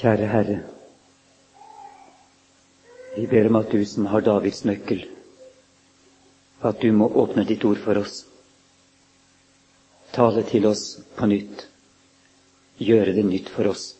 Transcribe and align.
Kjære 0.00 0.26
Herre, 0.32 0.60
vi 3.16 3.26
ber 3.28 3.48
om 3.50 3.56
at 3.58 3.72
du 3.72 3.82
som 3.84 4.06
har 4.08 4.22
Davids 4.24 4.62
nøkkel, 4.64 5.02
at 6.64 6.78
du 6.80 6.88
må 6.96 7.08
åpne 7.20 7.44
ditt 7.44 7.64
ord 7.68 7.76
for 7.84 8.00
oss. 8.00 8.22
Tale 10.14 10.40
til 10.48 10.64
oss 10.70 10.84
på 11.18 11.28
nytt. 11.28 11.66
Gjøre 12.80 13.12
det 13.12 13.26
nytt 13.28 13.50
for 13.52 13.68
oss. 13.68 13.90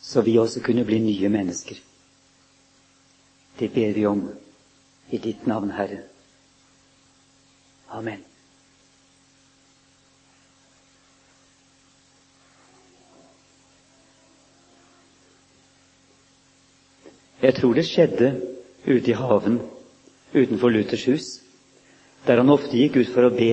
Så 0.00 0.24
vi 0.24 0.38
også 0.40 0.62
kunne 0.64 0.84
bli 0.88 1.02
nye 1.04 1.28
mennesker. 1.28 1.76
Det 3.60 3.68
ber 3.76 3.92
vi 3.92 4.06
om 4.08 4.24
i 5.10 5.20
ditt 5.20 5.44
navn, 5.46 5.76
Herre. 5.76 6.00
Amen. 7.92 8.24
Jeg 17.42 17.54
tror 17.58 17.74
det 17.76 17.84
skjedde 17.84 18.30
ute 18.86 19.10
i 19.10 19.16
haven 19.16 19.58
utenfor 20.32 20.72
Luthers 20.72 21.04
hus, 21.10 21.26
der 22.26 22.40
han 22.40 22.52
ofte 22.52 22.76
gikk 22.76 22.96
ut 23.02 23.12
for 23.12 23.28
å 23.28 23.34
be 23.34 23.52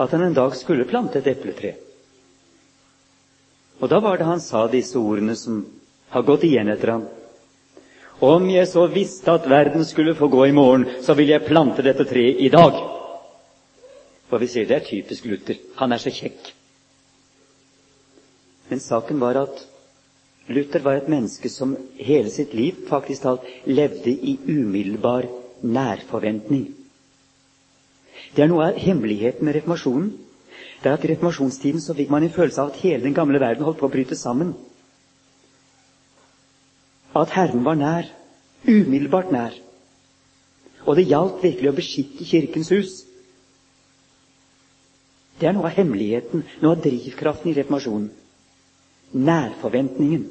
at 0.00 0.14
han 0.16 0.24
en 0.24 0.36
dag 0.36 0.54
skulle 0.56 0.88
plante 0.88 1.20
et 1.20 1.28
epletre. 1.28 1.74
Og 3.80 3.88
da 3.92 4.00
var 4.00 4.16
det 4.16 4.28
han 4.28 4.40
sa 4.40 4.66
disse 4.68 4.96
ordene 5.00 5.36
som 5.36 5.62
har 6.12 6.24
gått 6.24 6.46
igjen 6.48 6.72
etter 6.72 6.94
ham. 6.94 7.04
Om 8.20 8.48
jeg 8.52 8.68
så 8.68 8.86
visste 8.92 9.32
at 9.32 9.48
verden 9.48 9.84
skulle 9.88 10.16
få 10.16 10.28
gå 10.32 10.46
i 10.48 10.56
morgen, 10.56 10.86
så 11.04 11.16
ville 11.16 11.36
jeg 11.36 11.48
plante 11.48 11.84
dette 11.84 12.04
treet 12.08 12.40
i 12.40 12.50
dag. 12.52 12.76
For 14.28 14.40
vi 14.40 14.48
sier 14.48 14.68
det 14.68 14.76
er 14.76 14.88
typisk 14.88 15.28
Luther. 15.28 15.56
Han 15.80 15.92
er 15.92 16.00
så 16.00 16.12
kjekk. 16.12 16.52
Men 18.70 18.80
saken 18.80 19.18
var 19.20 19.38
at 19.40 19.66
Luther 20.50 20.82
var 20.82 20.98
et 20.98 21.08
menneske 21.10 21.50
som 21.50 21.76
hele 21.98 22.30
sitt 22.30 22.54
liv 22.54 22.78
faktisk 22.88 23.22
talt 23.22 23.46
levde 23.66 24.10
i 24.10 24.36
umiddelbar 24.46 25.26
nærforventning. 25.62 26.68
Det 28.34 28.44
er 28.44 28.50
noe 28.50 28.70
av 28.70 28.78
hemmeligheten 28.78 29.46
med 29.46 29.58
reformasjonen. 29.58 30.10
Det 30.82 30.88
er 30.88 30.96
at 30.96 31.04
I 31.04 31.10
reformasjonstiden 31.12 31.82
så 31.82 31.94
fikk 31.98 32.10
man 32.14 32.26
en 32.26 32.34
følelse 32.34 32.62
av 32.62 32.72
at 32.72 32.80
hele 32.82 33.02
den 33.04 33.14
gamle 33.16 33.40
verden 33.42 33.66
holdt 33.66 33.80
på 33.82 33.88
å 33.90 33.92
bryte 33.92 34.18
sammen. 34.18 34.54
At 37.14 37.34
Herren 37.34 37.66
var 37.66 37.78
nær. 37.78 38.08
Umiddelbart 38.66 39.30
nær. 39.34 39.54
Og 40.86 40.96
det 40.96 41.08
gjaldt 41.10 41.42
virkelig 41.42 41.70
å 41.70 41.76
beskytte 41.76 42.26
Kirkens 42.28 42.70
hus. 42.74 42.96
Det 45.40 45.48
er 45.48 45.56
noe 45.56 45.70
av 45.70 45.76
hemmeligheten, 45.78 46.44
noe 46.60 46.76
av 46.76 46.82
drivkraften 46.84 47.50
i 47.50 47.56
reformasjonen 47.58 48.10
nærforventningen. 49.12 50.26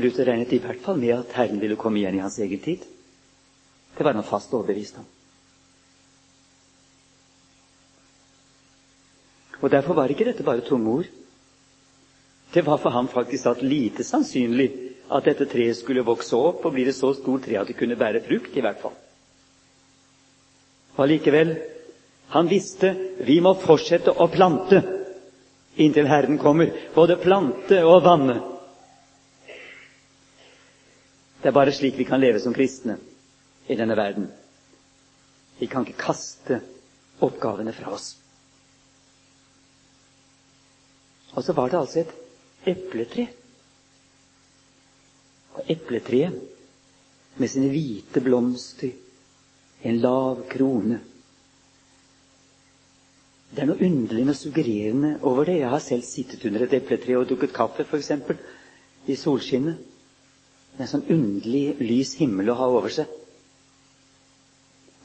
Luther 0.00 0.26
regnet 0.26 0.52
i 0.52 0.60
hvert 0.62 0.80
fall 0.82 0.98
med 0.98 1.14
at 1.18 1.32
Herren 1.36 1.60
ville 1.60 1.76
komme 1.76 2.00
igjen 2.00 2.16
i 2.18 2.22
hans 2.24 2.38
egen 2.40 2.60
tid. 2.64 2.84
Det 3.96 4.04
var 4.04 4.16
han 4.16 4.24
fast 4.24 4.54
overbevist 4.54 4.98
om. 4.98 5.08
Og 9.60 9.70
Derfor 9.70 9.94
var 9.94 10.08
ikke 10.08 10.24
dette 10.24 10.44
bare 10.46 10.64
tomme 10.64 10.90
ord. 10.90 11.08
Det 12.54 12.64
var 12.66 12.80
for 12.80 12.90
ham 12.90 13.08
faktisk 13.08 13.46
at 13.46 13.62
lite 13.62 14.04
sannsynlig 14.04 14.70
at 15.10 15.26
dette 15.26 15.46
treet 15.50 15.76
skulle 15.76 16.06
vokse 16.06 16.36
opp 16.36 16.64
og 16.64 16.72
bli 16.74 16.86
det 16.86 16.94
så 16.96 17.12
stort 17.14 17.44
tre 17.44 17.58
at 17.60 17.68
det 17.68 17.76
kunne 17.78 17.98
bære 17.98 18.22
frukt, 18.24 18.56
i 18.56 18.62
hvert 18.64 18.80
fall. 18.80 18.96
Og 20.96 21.04
Allikevel, 21.04 21.52
han 22.34 22.48
visste 22.50 22.94
vi 23.26 23.40
må 23.42 23.52
fortsette 23.58 24.14
å 24.14 24.26
plante 24.32 24.80
inntil 25.74 26.06
Herren 26.06 26.38
kommer. 26.38 26.72
Både 26.94 27.16
plante 27.16 27.82
og 27.84 28.02
vanne. 28.04 28.38
Det 31.40 31.48
er 31.48 31.56
bare 31.56 31.72
slik 31.72 31.96
vi 31.96 32.04
kan 32.04 32.20
leve 32.20 32.40
som 32.40 32.54
kristne 32.54 32.98
i 33.66 33.76
denne 33.76 33.96
verden. 33.96 34.28
Vi 35.60 35.68
kan 35.68 35.86
ikke 35.86 36.02
kaste 36.02 36.60
oppgavene 37.20 37.72
fra 37.76 37.94
oss. 37.94 38.14
Og 41.36 41.44
så 41.44 41.54
var 41.56 41.70
det 41.70 41.78
altså 41.78 42.02
et 42.02 42.14
epletre. 42.72 43.28
Og 45.56 45.70
epletreet 45.70 46.36
med 47.40 47.48
sine 47.48 47.70
hvite 47.72 48.20
blomster, 48.24 48.92
en 49.82 50.00
lav 50.02 50.42
krone 50.50 50.98
det 53.50 53.62
er 53.64 53.66
noe 53.66 53.82
underlig 53.82 54.24
og 54.30 54.36
suggererende 54.38 55.08
over 55.26 55.48
det. 55.48 55.56
Jeg 55.58 55.70
har 55.72 55.82
selv 55.82 56.04
sittet 56.06 56.44
under 56.46 56.62
et 56.66 56.74
epletre 56.78 57.16
og 57.18 57.26
drukket 57.30 57.54
kaffe, 57.56 57.82
f.eks., 57.82 58.12
i 59.10 59.16
solskinnet. 59.18 59.80
Det 60.70 60.78
er 60.78 60.86
en 60.86 60.90
sånn 60.92 61.08
underlig 61.10 61.64
lys 61.82 62.12
himmel 62.20 62.52
å 62.52 62.58
ha 62.60 62.68
over 62.70 62.94
seg. 62.94 63.10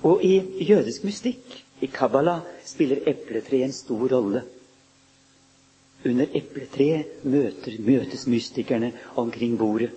Og 0.05 0.21
i 0.27 0.35
jødisk 0.67 1.07
mystikk, 1.07 1.41
i 1.81 1.89
Kabbala, 1.91 2.37
spiller 2.67 3.01
epletreet 3.09 3.65
en 3.65 3.73
stor 3.75 4.05
rolle. 4.13 4.43
Under 6.05 6.29
epletreet 6.37 7.25
møter, 7.25 7.79
møtes 7.81 8.27
mystikerne 8.29 8.91
omkring 9.17 9.57
bordet. 9.57 9.89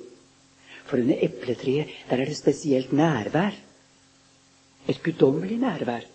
For 0.88 1.02
under 1.02 1.20
epletreet 1.26 1.92
der 2.08 2.22
er 2.24 2.30
det 2.32 2.38
spesielt 2.40 2.96
nærvær. 2.96 3.52
Et 4.88 5.02
guddommelig 5.04 5.60
nærvær 5.60 6.06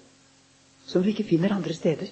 som 0.90 1.04
du 1.04 1.12
ikke 1.14 1.28
finner 1.30 1.54
andre 1.56 1.74
steder. 1.78 2.10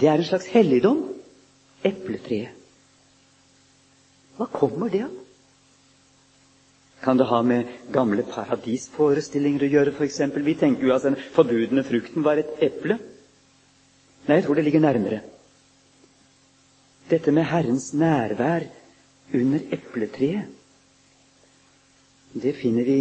Det 0.00 0.08
er 0.08 0.18
en 0.18 0.24
slags 0.24 0.48
helligdom. 0.52 1.02
Epletreet. 1.84 2.56
Hva 4.36 4.46
kommer 4.52 4.88
det 4.92 5.02
av? 5.04 5.16
Kan 7.00 7.16
det 7.16 7.26
ha 7.28 7.40
med 7.44 7.68
gamle 7.92 8.24
paradisforestillinger 8.28 9.64
å 9.64 9.70
gjøre, 9.72 9.92
f.eks.? 9.96 10.20
Vi 10.44 10.54
tenker 10.60 10.88
jo 10.88 10.94
at 10.94 11.06
den 11.08 11.16
forbudne 11.34 11.84
frukten 11.84 12.24
var 12.24 12.40
et 12.40 12.52
eple. 12.64 12.98
Nei, 14.26 14.36
jeg 14.36 14.44
tror 14.46 14.58
det 14.60 14.64
ligger 14.66 14.84
nærmere. 14.84 15.20
Dette 17.10 17.32
med 17.32 17.48
Herrens 17.48 17.90
nærvær 17.96 18.68
under 19.34 19.64
epletreet, 19.74 20.56
det 22.30 22.52
finner 22.60 22.86
vi 22.86 22.98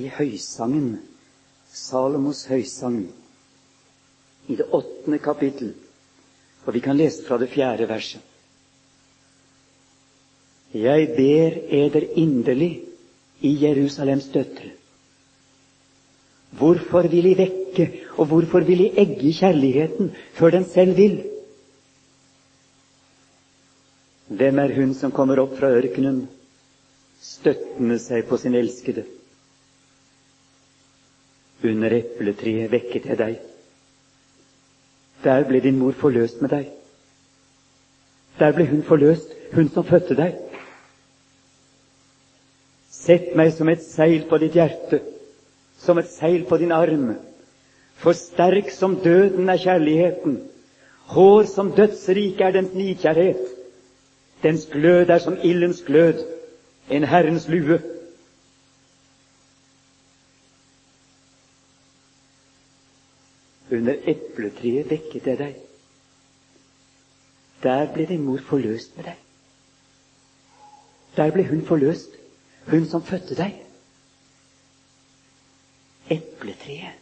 i 0.00 0.06
høysangen, 0.08 0.94
Salomos 1.68 2.46
høysang 2.48 3.02
i 4.48 4.56
det 4.56 4.66
åttende 4.72 5.18
kapittel, 5.18 5.74
og 6.64 6.74
vi 6.74 6.80
kan 6.84 6.96
lese 6.96 7.24
fra 7.26 7.38
det 7.40 7.50
fjerde 7.52 7.88
verset. 7.88 8.20
Jeg 10.74 11.08
ber 11.16 11.56
eder 11.72 12.04
inderlig 12.20 12.72
i 13.40 13.54
Jerusalems 13.62 14.28
døtre. 14.34 14.74
Hvorfor 16.58 17.08
vil 17.08 17.26
I 17.30 17.34
vekke, 17.38 17.86
og 18.16 18.26
hvorfor 18.26 18.64
vil 18.64 18.80
I 18.86 18.92
egge 19.00 19.32
kjærligheten 19.32 20.12
før 20.36 20.50
den 20.56 20.64
selv 20.68 20.96
vil? 20.96 21.18
Hvem 24.28 24.58
er 24.58 24.74
hun 24.76 24.94
som 24.94 25.12
kommer 25.12 25.40
opp 25.40 25.56
fra 25.56 25.70
ørkenen, 25.72 26.26
støttende 27.20 27.96
seg 28.00 28.26
på 28.28 28.36
sin 28.40 28.56
elskede? 28.56 29.04
Under 31.64 31.96
epletreet 31.96 32.72
vekket 32.72 33.08
jeg 33.08 33.18
deg. 33.18 33.38
Der 35.24 35.44
ble 35.44 35.60
din 35.60 35.78
mor 35.78 35.92
forløst 35.92 36.42
med 36.42 36.50
deg. 36.50 36.68
Der 38.38 38.52
ble 38.52 38.66
hun 38.70 38.82
forløst, 38.86 39.32
hun 39.54 39.68
som 39.68 39.84
fødte 39.84 40.14
deg. 40.18 40.36
Sett 42.90 43.34
meg 43.36 43.52
som 43.56 43.68
et 43.72 43.82
seil 43.82 44.26
på 44.30 44.38
ditt 44.38 44.54
hjerte, 44.58 45.00
som 45.78 45.98
et 45.98 46.10
seil 46.10 46.44
på 46.46 46.58
din 46.60 46.72
arm. 46.74 47.16
For 47.98 48.14
sterk 48.14 48.70
som 48.70 48.98
døden 49.02 49.48
er 49.48 49.58
kjærligheten, 49.58 50.38
hår 51.14 51.48
som 51.50 51.72
dødsrike 51.74 52.44
er 52.44 52.54
dens 52.54 52.74
nidkjærhet. 52.74 53.40
Dens 54.42 54.68
glød 54.70 55.10
er 55.10 55.18
som 55.18 55.38
ildens 55.42 55.82
glød, 55.82 56.20
en 56.90 57.04
Herrens 57.04 57.48
lue. 57.48 57.80
Under 63.78 63.94
epletreet 64.10 64.90
vekket 64.90 65.26
jeg 65.30 65.38
deg. 65.38 65.56
Der 67.62 67.86
ble 67.94 68.06
din 68.10 68.24
mor 68.26 68.42
forløst 68.48 68.96
med 68.96 69.06
deg. 69.12 69.24
Der 71.18 71.30
ble 71.34 71.44
hun 71.46 71.62
forløst, 71.66 72.10
hun 72.70 72.86
som 72.90 73.04
fødte 73.06 73.38
deg. 73.38 73.56
Epletreet. 76.10 76.98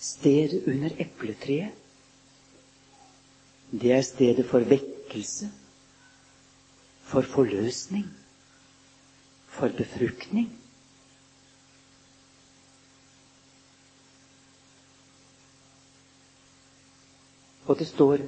Stedet 0.00 0.64
under 0.70 0.92
epletreet, 1.02 1.72
det 3.72 3.92
er 3.92 4.04
stedet 4.06 4.44
for 4.46 4.64
vekkelse, 4.70 5.48
for 7.02 7.22
forløsning, 7.22 8.06
for 9.48 9.68
befruktning. 9.68 10.52
Og 17.66 17.78
det 17.78 17.86
står 17.86 18.18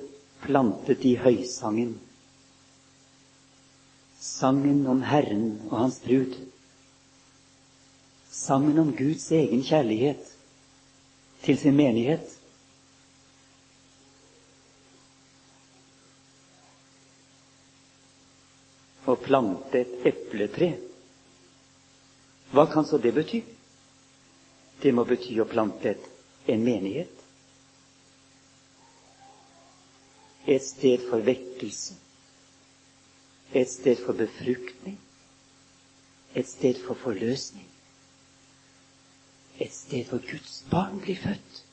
'plantet 0.42 1.04
i 1.04 1.16
høysangen'. 1.16 1.98
Sangen 4.20 4.86
om 4.86 5.02
Herren 5.02 5.60
og 5.70 5.78
Hans 5.78 6.00
brud. 6.00 6.34
Sangen 8.30 8.78
om 8.78 8.92
Guds 8.96 9.30
egen 9.32 9.62
kjærlighet 9.62 10.34
til 11.42 11.58
sin 11.58 11.76
menighet. 11.76 12.34
Å 19.08 19.14
plante 19.16 19.80
et 19.80 20.06
epletre, 20.10 20.74
hva 22.52 22.66
kan 22.72 22.84
så 22.84 22.98
det 22.98 23.14
bety? 23.16 23.42
Det 24.82 24.92
må 24.94 25.04
bety 25.08 25.38
å 25.40 25.48
plante 25.48 25.90
et, 25.94 26.04
en 26.48 26.62
menighet. 26.64 27.12
Et 30.48 30.62
sted 30.64 31.02
for 31.10 31.20
vekkelse. 31.20 31.94
Et 33.54 33.68
sted 33.68 33.96
for 34.06 34.12
befruktning. 34.16 34.98
Et 36.34 36.48
sted 36.48 36.80
for 36.86 36.94
forløsning. 36.94 37.66
Et 39.60 39.72
sted 39.74 40.04
hvor 40.08 40.18
Guds 40.30 40.64
barn 40.70 41.00
blir 41.04 41.16
født. 41.20 41.64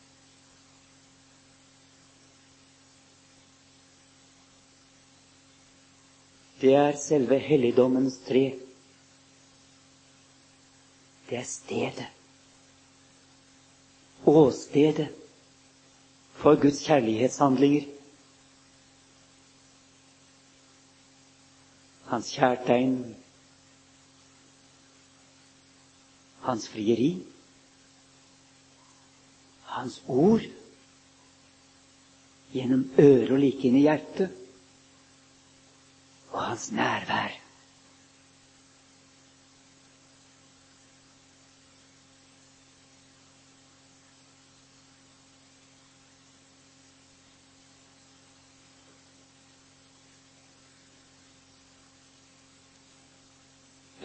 Det 6.62 6.74
er 6.74 6.95
selve 6.98 7.38
helligdommens 7.39 8.18
tre. 8.27 8.44
Det 11.30 11.38
er 11.38 11.44
stedet. 11.44 12.07
Åstedet 14.25 15.07
for 16.39 16.56
Guds 16.62 16.80
kjærlighetshandlinger. 16.88 17.94
Hans 22.06 22.31
kjærtegn, 22.36 23.16
hans 26.46 26.68
frieri, 26.69 27.13
hans 29.75 30.02
ord. 30.07 30.46
Gjennom 32.54 32.86
øret 33.00 33.31
og 33.34 33.42
like 33.42 33.68
inn 33.68 33.80
i 33.80 33.88
hjertet, 33.88 34.30
og 36.31 36.44
hans 36.46 36.69
nærvær. 36.72 37.34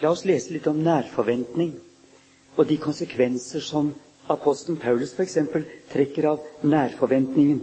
La 0.01 0.09
oss 0.09 0.23
lese 0.25 0.53
litt 0.55 0.65
om 0.69 0.79
nærforventning 0.81 1.75
og 2.57 2.65
de 2.69 2.77
konsekvenser 2.81 3.61
som 3.63 3.91
apostelen 4.33 4.79
Paulus 4.81 5.13
f.eks. 5.13 5.37
trekker 5.91 6.27
av 6.31 6.41
nærforventningen. 6.65 7.61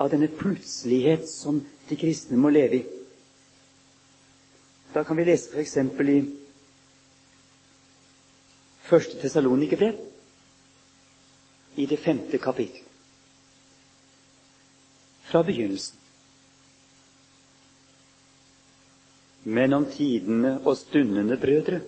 Av 0.00 0.08
denne 0.12 0.30
plutselighet 0.32 1.28
som 1.28 1.60
de 1.90 1.98
kristne 2.00 2.40
må 2.40 2.50
leve 2.54 2.80
i. 2.80 2.84
Da 4.94 5.04
kan 5.04 5.16
vi 5.20 5.28
lese 5.28 5.52
f.eks. 5.52 5.76
i 5.76 6.18
første 8.88 9.20
Tesalonikerbrev, 9.22 10.00
i 11.80 11.86
det 11.88 11.96
femte 12.00 12.36
kapittel. 12.38 12.82
Fra 15.30 15.40
begynnelsen. 15.46 16.01
Men 19.44 19.74
om 19.74 19.86
tidene 19.90 20.58
og 20.62 20.76
stundene, 20.78 21.36
brødre, 21.36 21.80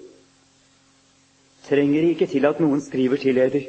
trenger 1.69 2.09
ikke 2.11 2.27
til 2.29 2.47
at 2.49 2.61
noen 2.61 2.83
skriver 2.83 3.21
til 3.23 3.39
dere. 3.39 3.63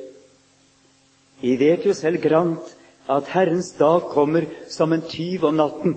I 1.45 1.53
vet 1.59 1.85
jo 1.85 1.93
selv 1.93 2.21
grant 2.23 2.73
at 3.11 3.29
Herrens 3.35 3.71
dag 3.77 4.07
kommer 4.11 4.47
som 4.71 4.93
en 4.93 5.03
tyv 5.05 5.45
om 5.45 5.59
natten. 5.59 5.93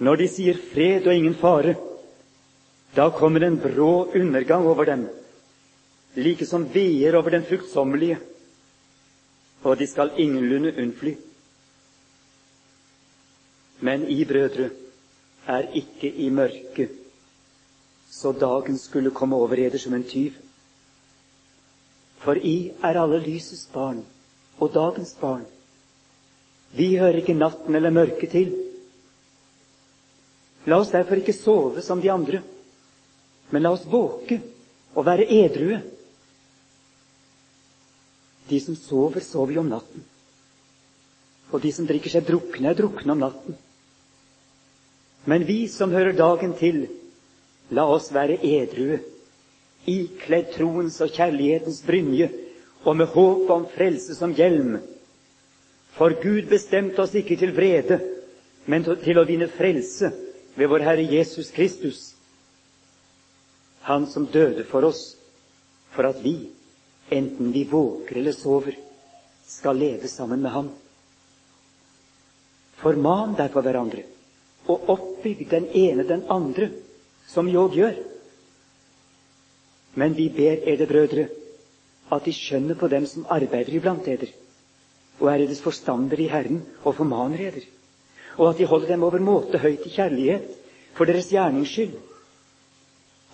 Når 0.00 0.20
de 0.20 0.28
sier 0.32 0.60
fred 0.72 1.08
og 1.08 1.16
ingen 1.16 1.36
fare, 1.36 1.74
da 2.96 3.08
kommer 3.14 3.44
en 3.46 3.58
brå 3.60 4.10
undergang 4.16 4.66
over 4.66 4.88
dem, 4.88 5.06
like 6.16 6.46
som 6.46 6.66
veer 6.74 7.16
over 7.16 7.30
den 7.36 7.44
fruktsommelige, 7.46 8.18
og 9.62 9.76
de 9.78 9.86
skal 9.86 10.12
ingenlunde 10.18 10.72
unnfly. 10.76 11.14
Men 13.80 14.08
I, 14.08 14.24
brødre, 14.24 14.70
er 15.48 15.68
ikke 15.76 16.10
i 16.10 16.28
mørket, 16.30 16.92
så 18.10 18.32
dagen 18.32 18.78
skulle 18.78 19.14
komme 19.14 19.36
over 19.36 19.58
eder 19.58 19.78
som 19.78 19.94
en 19.94 20.04
tyv. 20.04 20.34
For 22.20 22.36
I 22.36 22.72
er 22.84 22.98
alle 23.00 23.20
lysets 23.24 23.66
barn 23.72 24.02
og 24.60 24.74
dagens 24.74 25.14
barn. 25.20 25.46
Vi 26.76 26.96
hører 26.98 27.22
ikke 27.22 27.34
natten 27.34 27.74
eller 27.74 27.94
mørket 27.94 28.30
til. 28.34 28.50
La 30.68 30.76
oss 30.78 30.92
derfor 30.92 31.18
ikke 31.18 31.34
sove 31.34 31.82
som 31.82 32.02
de 32.02 32.10
andre, 32.12 32.42
men 33.50 33.64
la 33.64 33.72
oss 33.72 33.88
våke 33.88 34.40
og 34.94 35.06
være 35.06 35.26
edrue. 35.32 35.80
De 38.50 38.58
som 38.60 38.76
sover, 38.76 39.22
sover 39.22 39.56
jo 39.56 39.64
om 39.64 39.70
natten. 39.70 40.04
Og 41.50 41.62
de 41.62 41.72
som 41.74 41.86
drikker 41.86 42.12
seg 42.12 42.26
drukne, 42.26 42.70
er 42.70 42.78
drukne 42.78 43.14
om 43.14 43.22
natten. 43.22 43.56
Men 45.24 45.44
vi 45.44 45.68
som 45.68 45.92
hører 45.92 46.16
dagen 46.16 46.54
til, 46.56 46.86
la 47.70 47.84
oss 47.92 48.08
være 48.14 48.38
edrue, 48.46 49.00
ikledd 49.88 50.54
troens 50.54 50.96
og 51.04 51.12
kjærlighetens 51.14 51.82
brynje 51.86 52.30
og 52.84 52.96
med 52.96 53.12
håp 53.12 53.50
om 53.52 53.66
frelse 53.74 54.16
som 54.16 54.32
hjelm. 54.36 54.78
For 55.96 56.14
Gud 56.22 56.48
bestemte 56.48 57.02
oss 57.02 57.14
ikke 57.18 57.36
til 57.40 57.52
vrede, 57.56 58.00
men 58.66 58.84
til 58.84 59.18
å 59.20 59.26
vinne 59.28 59.50
frelse 59.52 60.12
ved 60.56 60.70
vår 60.70 60.86
Herre 60.86 61.04
Jesus 61.04 61.50
Kristus. 61.52 62.00
Han 63.88 64.06
som 64.08 64.28
døde 64.28 64.64
for 64.68 64.86
oss, 64.88 65.16
for 65.92 66.08
at 66.08 66.20
vi, 66.24 66.36
enten 67.10 67.52
vi 67.52 67.64
våker 67.68 68.20
eller 68.20 68.36
sover, 68.36 68.76
skal 69.50 69.76
leve 69.76 70.08
sammen 70.08 70.40
med 70.44 70.54
Ham. 70.54 70.70
Forman 72.80 73.34
derfor 73.36 73.66
hverandre 73.66 74.06
og 74.68 74.88
oppbygg 74.92 75.46
den 75.50 75.68
ene 75.74 76.04
den 76.08 76.24
andre, 76.30 76.70
som 77.26 77.48
Jobb 77.48 77.74
gjør. 77.74 77.96
Men 79.94 80.14
vi 80.14 80.28
ber 80.28 80.66
eder 80.68 80.86
brødre, 80.86 81.26
at 82.10 82.24
de 82.24 82.34
skjønner 82.34 82.78
på 82.78 82.88
dem 82.90 83.06
som 83.06 83.26
arbeider 83.30 83.74
iblant 83.74 84.08
eder, 84.08 84.30
og 85.20 85.28
er 85.30 85.44
deres 85.44 85.62
forstander 85.62 86.20
i 86.20 86.28
Herren 86.30 86.62
og 86.84 86.96
formaner 86.98 87.42
eder, 87.48 87.66
og 88.36 88.50
at 88.50 88.58
de 88.58 88.66
holder 88.66 88.94
dem 88.94 89.04
overmåte 89.06 89.58
høyt 89.58 89.86
i 89.86 89.94
kjærlighet 89.94 90.48
for 90.96 91.08
deres 91.08 91.30
gjernings 91.30 91.70
skyld. 91.70 91.94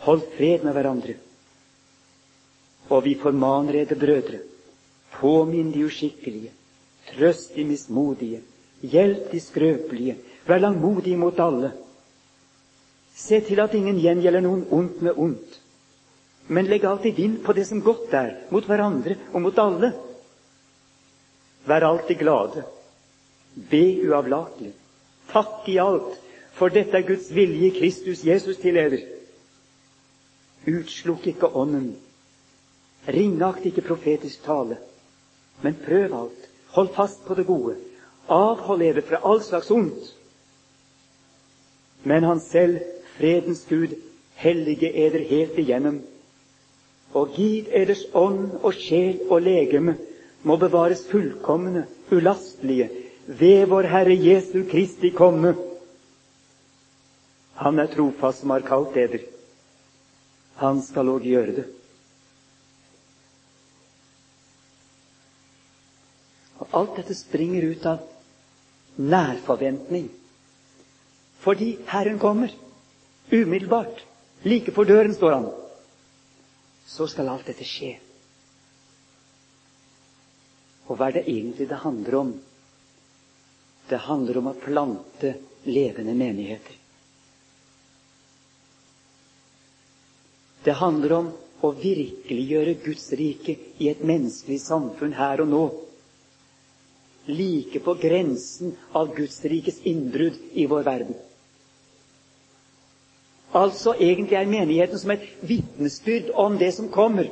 Hold 0.07 0.27
fred 0.37 0.65
med 0.65 0.77
hverandre. 0.77 1.15
Og 2.91 3.05
vi 3.05 3.17
formaner 3.19 3.81
eder 3.83 3.99
brødre, 3.99 4.41
påminn 5.17 5.73
de 5.75 5.87
uskikkelige, 5.87 6.53
trøst 7.11 7.55
de 7.57 7.65
mismodige, 7.65 8.43
hjelp 8.83 9.31
de 9.33 9.41
skrøpelige, 9.41 10.17
Vær 10.47 10.63
langmodig 10.63 11.17
mot 11.19 11.39
alle. 11.43 11.73
Se 13.17 13.41
til 13.41 13.61
at 13.61 13.75
ingen 13.75 13.99
gjengjelder 13.99 14.45
noen 14.45 14.67
ondt 14.71 15.01
med 15.03 15.19
ondt, 15.19 15.61
men 16.47 16.69
legg 16.71 16.85
alltid 16.87 17.17
vind 17.17 17.39
på 17.43 17.55
det 17.57 17.65
som 17.67 17.83
godt 17.83 18.13
er, 18.15 18.35
mot 18.53 18.67
hverandre 18.69 19.17
og 19.33 19.43
mot 19.43 19.59
alle. 19.59 19.91
Vær 21.67 21.89
alltid 21.89 22.21
glade. 22.21 22.63
Be 23.71 23.83
uavlatelig. 24.07 24.75
Takk 25.33 25.67
i 25.73 25.79
alt, 25.83 26.13
for 26.55 26.71
dette 26.71 26.95
er 26.95 27.07
Guds 27.09 27.31
vilje 27.35 27.73
Kristus 27.81 28.23
Jesus 28.25 28.61
til 28.63 28.79
eder. 28.79 29.03
Utslukk 30.67 31.27
ikke 31.33 31.51
ånden. 31.57 31.97
Ringakt 33.09 33.67
ikke 33.67 33.87
profetisk 33.87 34.45
tale. 34.45 34.79
Men 35.63 35.75
prøv 35.83 36.15
alt. 36.15 36.47
Hold 36.77 36.93
fast 36.95 37.25
på 37.27 37.35
det 37.35 37.47
gode. 37.49 37.75
Avhold 38.29 38.83
eder 38.83 39.03
fra 39.07 39.23
all 39.25 39.43
slags 39.43 39.71
ondt 39.71 40.16
men 42.07 42.25
han 42.25 42.41
selv, 42.41 42.79
fredens 43.17 43.65
Gud, 43.67 43.97
hellige 44.39 44.93
eder 45.07 45.25
helt 45.27 45.59
igjennom. 45.59 46.01
Og 47.19 47.33
giv 47.35 47.71
eders 47.75 48.05
ånd 48.15 48.53
og 48.63 48.77
sjel 48.79 49.25
og 49.27 49.41
legeme 49.43 49.97
må 50.47 50.55
bevares 50.61 51.03
fullkomne, 51.11 51.87
ulastelige, 52.15 52.91
ved 53.27 53.67
vår 53.67 53.89
Herre 53.91 54.15
Jesu 54.15 54.61
Kristi 54.71 55.11
komme. 55.11 55.57
Han 57.59 57.83
er 57.83 57.91
trofast 57.91 58.45
som 58.45 58.53
har 58.55 58.63
kalt 58.69 58.95
eder. 59.03 59.25
Han 60.61 60.79
skal 60.87 61.11
òg 61.11 61.27
gjøre 61.27 61.57
det. 61.57 61.65
Og 66.63 66.79
Alt 66.83 67.01
dette 67.01 67.19
springer 67.19 67.67
ut 67.73 67.91
av 67.91 68.07
nærforventning. 68.97 70.07
Fordi 71.47 71.79
Herren 71.87 72.19
kommer. 72.19 72.51
Umiddelbart. 73.31 74.03
Like 74.43 74.73
for 74.75 74.85
døren 74.85 75.15
står 75.15 75.33
han. 75.33 75.45
Så 76.87 77.07
skal 77.07 77.29
alt 77.31 77.47
dette 77.47 77.67
skje. 77.67 77.93
Og 80.87 80.99
hva 80.99 81.07
er 81.09 81.21
det 81.21 81.29
egentlig 81.31 81.69
det 81.71 81.79
handler 81.85 82.17
om? 82.19 82.33
Det 83.87 84.01
handler 84.09 84.41
om 84.41 84.49
å 84.51 84.57
plante 84.59 85.37
levende 85.71 86.15
menigheter. 86.19 86.75
Det 90.67 90.75
handler 90.81 91.15
om 91.21 91.31
å 91.63 91.71
virkeliggjøre 91.79 92.75
Guds 92.83 93.07
rike 93.19 93.55
i 93.79 93.93
et 93.93 94.03
menneskelig 94.03 94.59
samfunn 94.65 95.15
her 95.15 95.45
og 95.45 95.53
nå. 95.53 95.63
Like 97.31 97.83
på 97.87 97.95
grensen 98.03 98.75
av 98.99 99.15
Guds 99.15 99.39
rikes 99.47 99.79
innbrudd 99.87 100.43
i 100.59 100.67
vår 100.71 100.83
verden. 100.91 101.15
Altså 103.57 103.95
egentlig 103.95 104.37
er 104.37 104.51
menigheten 104.51 105.01
som 105.01 105.11
et 105.15 105.25
vitnesbyrd 105.41 106.31
om 106.35 106.59
det 106.61 106.75
som 106.77 106.91
kommer. 106.93 107.31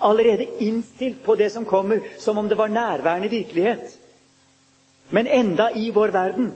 Allerede 0.00 0.46
innstilt 0.60 1.22
på 1.24 1.34
det 1.34 1.50
som 1.52 1.64
kommer, 1.64 2.04
som 2.18 2.38
om 2.38 2.48
det 2.48 2.58
var 2.58 2.68
nærværende 2.68 3.30
virkelighet. 3.30 3.98
Men 5.10 5.26
enda 5.26 5.70
i 5.74 5.90
vår 5.90 6.12
verden. 6.12 6.52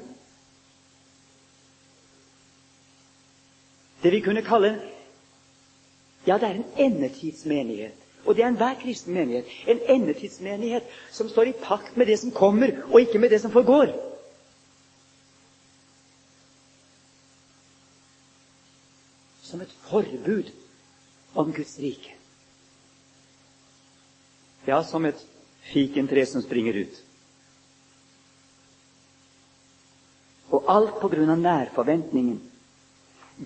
Det 4.02 4.12
vi 4.12 4.21
kunne 4.21 4.42
kalle 4.42 4.76
ja, 6.26 6.38
det 6.38 6.49
er 6.49 6.54
en 6.54 6.64
endetidsmenighet. 6.78 8.02
Og 8.25 8.37
det 8.37 8.45
er 8.45 8.49
enhver 8.49 8.75
kristen 8.83 9.14
menighet. 9.14 9.45
En 9.66 9.81
endetidsmenighet 9.88 10.83
som 11.11 11.28
står 11.28 11.42
i 11.50 11.52
pakt 11.62 11.97
med 11.97 12.07
det 12.07 12.19
som 12.19 12.31
kommer, 12.31 12.71
og 12.92 13.00
ikke 13.00 13.19
med 13.19 13.31
det 13.31 13.40
som 13.40 13.50
forgår. 13.50 13.90
Som 19.42 19.61
et 19.61 19.75
forbud 19.93 20.51
om 21.39 21.53
Guds 21.53 21.79
rike. 21.79 22.17
Ja, 24.67 24.83
som 24.85 25.05
et 25.05 25.21
fikentre 25.73 26.25
som 26.27 26.43
springer 26.45 26.77
ut. 26.85 27.01
Og 30.53 30.69
alt 30.71 30.99
på 31.01 31.11
grunn 31.13 31.33
av 31.33 31.41
nærforventningen 31.41 32.41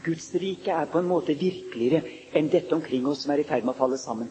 Guds 0.05 0.33
rike 0.35 0.75
er 0.75 0.89
på 0.91 0.99
en 1.01 1.09
måte 1.09 1.37
virkeligere 1.39 2.03
enn 2.37 2.51
dette 2.53 2.75
omkring 2.75 3.07
oss 3.09 3.23
som 3.25 3.33
er 3.33 3.41
i 3.41 3.47
ferd 3.49 3.65
med 3.65 3.73
å 3.77 3.79
falle 3.79 3.99
sammen. 4.01 4.29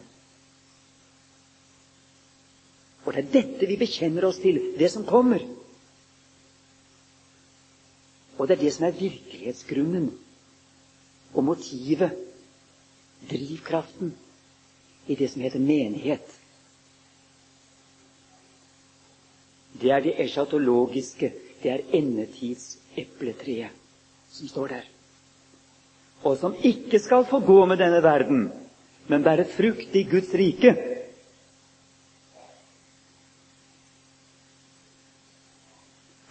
Og 3.06 3.14
det 3.14 3.22
er 3.22 3.32
dette 3.32 3.68
vi 3.70 3.78
bekjenner 3.80 4.26
oss 4.28 4.38
til, 4.42 4.58
det 4.78 4.90
som 4.92 5.06
kommer. 5.06 5.42
Og 8.36 8.46
det 8.46 8.58
er 8.58 8.64
det 8.66 8.72
som 8.74 8.86
er 8.86 8.98
virkelighetsgrunnen 8.98 10.10
og 11.36 11.44
motivet, 11.44 12.16
drivkraften, 13.30 14.14
i 15.06 15.14
det 15.14 15.28
som 15.30 15.44
heter 15.44 15.62
menighet. 15.62 16.26
Det 19.76 19.92
er 19.92 20.00
det 20.02 20.16
eschatologiske, 20.24 21.32
det 21.62 21.70
er 21.70 21.84
endetidsepletreet 21.94 23.84
som 24.32 24.48
står 24.48 24.72
der 24.74 24.84
og 26.26 26.36
som 26.40 26.54
ikke 26.64 26.98
skal 27.02 27.26
få 27.28 27.40
gå 27.44 27.64
med 27.70 27.78
denne 27.80 28.02
verden, 28.02 28.46
men 29.08 29.24
bære 29.24 29.44
frukt 29.48 29.94
i 29.94 30.02
Guds 30.10 30.32
rike. 30.34 30.72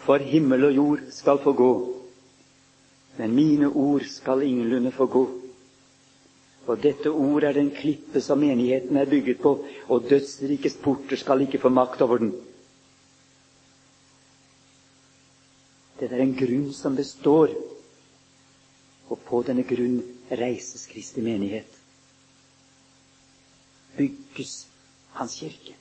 For 0.05 0.21
himmel 0.21 0.67
og 0.67 0.75
jord 0.75 1.05
skal 1.11 1.39
få 1.41 1.53
gå, 1.57 1.71
men 3.17 3.35
mine 3.35 3.67
ord 3.67 4.03
skal 4.09 4.43
ingenlunde 4.43 4.91
få 4.91 5.05
gå. 5.05 5.25
Og 6.65 6.81
dette 6.81 7.11
ord 7.11 7.43
er 7.45 7.53
den 7.53 7.69
klippe 7.71 8.21
som 8.21 8.41
menigheten 8.41 8.97
er 8.97 9.09
bygget 9.09 9.39
på, 9.41 9.53
og 9.87 10.09
dødsrikets 10.09 10.77
porter 10.83 11.19
skal 11.21 11.45
ikke 11.45 11.61
få 11.61 11.69
makt 11.69 12.01
over 12.01 12.17
den. 12.17 12.33
Dette 15.99 16.15
er 16.17 16.25
en 16.25 16.35
grunn 16.35 16.73
som 16.75 16.97
består, 16.97 17.53
og 19.07 19.21
på 19.29 19.43
denne 19.47 19.63
grunn 19.69 20.01
reises 20.31 20.87
Kristi 20.91 21.21
menighet. 21.23 21.69
Bygges 23.95 24.65
Hans 25.15 25.37
kirke. 25.39 25.77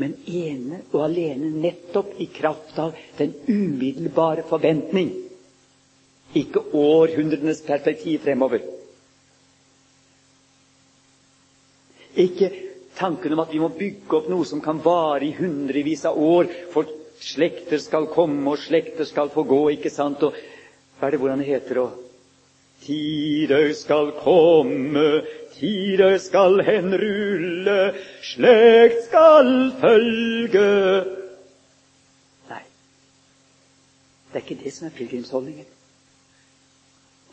Men 0.00 0.14
ene 0.26 0.80
og 0.92 1.02
alene 1.04 1.50
nettopp 1.62 2.14
i 2.20 2.28
kraft 2.32 2.78
av 2.80 2.96
den 3.18 3.34
umiddelbare 3.46 4.44
forventning. 4.48 5.10
Ikke 6.38 6.62
århundrenes 6.72 7.60
perspektiv 7.66 8.22
fremover. 8.24 8.64
Ikke 12.16 12.48
tanken 12.96 13.34
om 13.36 13.44
at 13.44 13.52
vi 13.52 13.60
må 13.60 13.68
bygge 13.76 14.16
opp 14.16 14.32
noe 14.32 14.48
som 14.48 14.60
kan 14.64 14.80
vare 14.84 15.28
i 15.28 15.36
hundrevis 15.36 16.04
av 16.08 16.18
år 16.20 16.48
for 16.72 16.88
Slekter 17.22 17.78
skal 17.78 18.08
komme, 18.10 18.42
og 18.50 18.58
slekter 18.58 19.06
skal 19.06 19.28
få 19.30 19.44
gå, 19.46 19.60
ikke 19.76 19.92
sant? 19.94 20.24
Og 20.26 20.34
hva 20.98 21.06
er 21.06 21.14
det 21.14 21.20
hvordan 21.22 21.42
det 21.42 21.50
heter? 21.52 21.78
Og 21.84 22.00
tider 22.82 23.70
skal 23.78 24.10
komme, 24.18 25.04
tider 25.56 26.16
skal 26.18 26.62
henrulle, 26.66 27.94
slekt 28.22 29.04
skal 29.08 29.50
følge 29.80 30.66
Nei, 32.50 32.62
det 34.32 34.40
er 34.40 34.44
ikke 34.44 34.60
det 34.64 34.72
som 34.74 34.88
er 34.88 34.96
pilegrimsholdningen. 34.96 35.68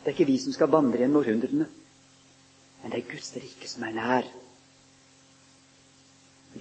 Det 0.00 0.08
er 0.08 0.16
ikke 0.16 0.30
vi 0.32 0.38
som 0.40 0.56
skal 0.56 0.72
vandre 0.72 1.02
gjennom 1.02 1.20
århundrene, 1.20 1.66
men 2.82 2.92
det 2.92 3.02
er 3.02 3.10
Guds 3.10 3.32
rike 3.36 3.68
som 3.68 3.84
er 3.84 3.96
nær. 3.96 4.28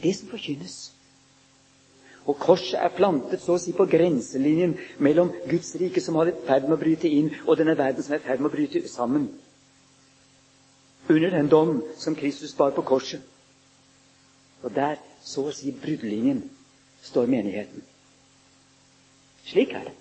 Det 0.04 0.16
som 0.16 0.30
forkynnes. 0.30 0.80
Og 2.30 2.38
korset 2.38 2.78
er 2.78 2.92
plantet 2.94 3.42
så 3.42 3.56
å 3.56 3.62
si 3.62 3.72
på 3.74 3.88
grenselinjen 3.90 4.76
mellom 5.02 5.32
Guds 5.50 5.72
rike, 5.80 6.02
som 6.04 6.20
er 6.20 6.34
i 6.34 6.40
ferd 6.46 6.68
med 6.68 6.76
å 6.76 6.82
bryte 6.82 7.10
inn, 7.10 7.32
og 7.48 7.58
denne 7.58 7.78
verden 7.80 8.06
som 8.06 8.14
er 8.14 8.22
i 8.22 8.28
ferd 8.28 8.44
med 8.44 8.52
å 8.52 8.54
bryte 8.54 8.84
sammen. 8.92 9.30
Under 11.10 11.32
den 11.32 11.50
dom 11.50 11.84
som 11.98 12.16
Kristus 12.16 12.54
bar 12.58 12.72
på 12.72 12.82
korset. 12.82 13.22
Og 14.64 14.74
der, 14.76 15.00
så 15.24 15.48
å 15.50 15.54
si 15.56 15.72
bruddlinjen, 15.72 16.44
står 17.02 17.30
menigheten. 17.32 17.82
Slik 19.48 19.74
er 19.74 19.88
det. 19.88 19.96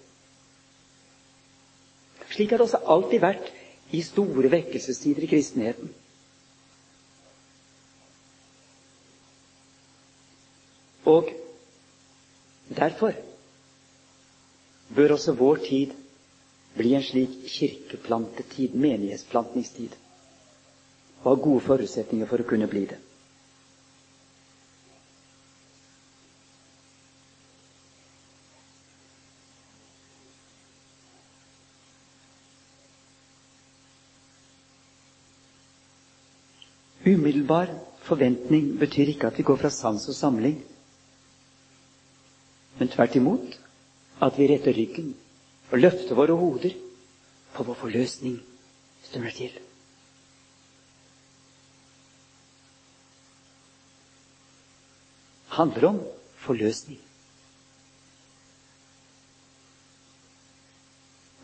Slik 2.29 2.51
har 2.53 2.61
det 2.61 2.67
også 2.69 2.83
alltid 2.85 3.23
vært 3.25 3.49
i 3.97 4.03
store 4.05 4.51
vekkelsestider 4.53 5.25
i 5.25 5.31
kristenheten. 5.31 5.95
Og 11.09 11.31
Derfor 12.79 13.13
bør 14.97 15.13
også 15.13 15.33
vår 15.33 15.57
tid 15.69 15.95
bli 16.77 16.93
en 16.95 17.03
slik 17.03 17.33
kirkeplantetid, 17.49 18.75
menighetsplantningstid, 18.75 19.95
og 21.23 21.29
har 21.31 21.43
gode 21.45 21.61
forutsetninger 21.67 22.27
for 22.31 22.41
å 22.43 22.49
kunne 22.49 22.69
bli 22.71 22.87
det. 22.91 22.99
Umiddelbar 37.09 37.71
forventning 38.05 38.75
betyr 38.81 39.15
ikke 39.15 39.31
at 39.31 39.39
vi 39.39 39.47
går 39.49 39.57
fra 39.63 39.71
sans 39.73 40.03
og 40.11 40.17
samling 40.17 40.59
men 42.79 42.89
tvert 42.93 43.17
imot 43.19 43.57
at 44.23 44.39
vi 44.39 44.49
retter 44.51 44.77
ryggen 44.77 45.15
og 45.71 45.81
løfter 45.83 46.19
våre 46.19 46.37
hoder 46.39 46.77
på 47.55 47.67
vår 47.67 47.81
forløsning 47.83 48.39
stunder 49.09 49.35
til. 49.35 49.68
Handler 55.59 55.89
om 55.91 56.01
forløsning. 56.39 56.99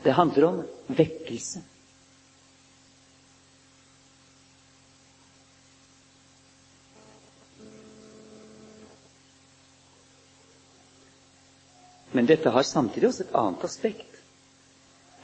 Det 0.05 0.13
handler 0.13 0.47
om 0.47 0.59
vekkelse. 0.89 1.63
Men 12.15 12.29
dette 12.31 12.51
har 12.55 12.63
samtidig 12.63 13.09
også 13.09 13.25
et 13.27 13.33
annet 13.35 13.65
aspekt. 13.67 14.21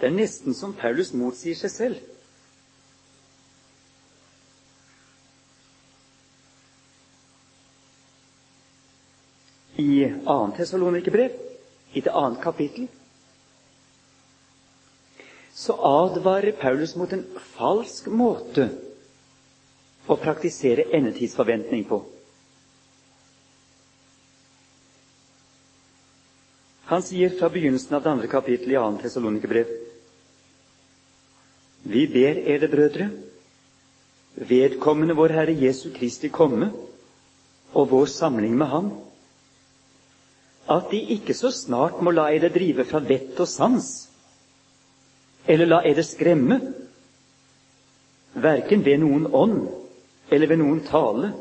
Det 0.00 0.08
er 0.08 0.16
nesten 0.16 0.56
som 0.56 0.72
Paulus 0.74 1.12
motsier 1.14 1.54
seg 1.54 1.70
selv. 1.70 2.00
Annet 10.30 10.60
Tessalonikerbrev, 10.60 11.36
i 11.92 12.00
det 12.00 12.12
annet 12.14 12.42
kapittel, 12.42 12.86
så 15.54 15.74
advarer 15.84 16.52
Paulus 16.52 16.94
mot 16.96 17.12
en 17.12 17.26
falsk 17.56 18.06
måte 18.06 18.68
å 20.06 20.16
praktisere 20.16 20.86
endetidsforventning 20.96 21.84
på. 21.90 22.00
Han 26.90 27.04
sier 27.06 27.30
fra 27.38 27.50
begynnelsen 27.52 27.94
av 27.94 28.02
det 28.02 28.10
andre 28.10 28.30
kapittelet 28.30 28.74
i 28.74 28.78
2. 28.78 29.02
Tessalonikerbrev 29.02 29.68
Vi 31.92 32.06
ber 32.10 32.40
ere, 32.54 32.68
brødre, 32.68 33.10
vedkommende 34.34 35.14
vår 35.14 35.36
Herre 35.36 35.54
Jesu 35.54 35.90
Kristi 35.94 36.28
komme 36.32 36.72
og 37.72 37.92
vår 37.92 38.10
samling 38.10 38.56
med 38.58 38.72
Ham, 38.72 38.90
at 40.70 40.90
De 40.92 41.00
ikke 41.16 41.34
så 41.34 41.50
snart 41.54 41.98
må 42.02 42.12
la 42.14 42.28
eder 42.30 42.52
drive 42.54 42.86
fra 42.86 43.00
vett 43.02 43.38
og 43.42 43.48
sans, 43.50 43.88
eller 45.50 45.66
la 45.66 45.80
eder 45.88 46.06
skremme, 46.06 46.60
verken 48.38 48.84
ved 48.86 49.00
noen 49.02 49.26
ånd 49.34 49.64
eller 50.30 50.46
ved 50.46 50.60
noen 50.60 50.82
tale 50.86 51.32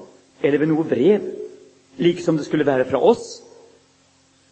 eller 0.41 0.61
ved 0.61 0.71
noe 0.71 0.87
brev, 0.87 1.27
like 1.99 2.23
som 2.23 2.39
det 2.39 2.47
skulle 2.47 2.65
være 2.65 2.87
fra 2.89 3.01
oss, 3.03 3.43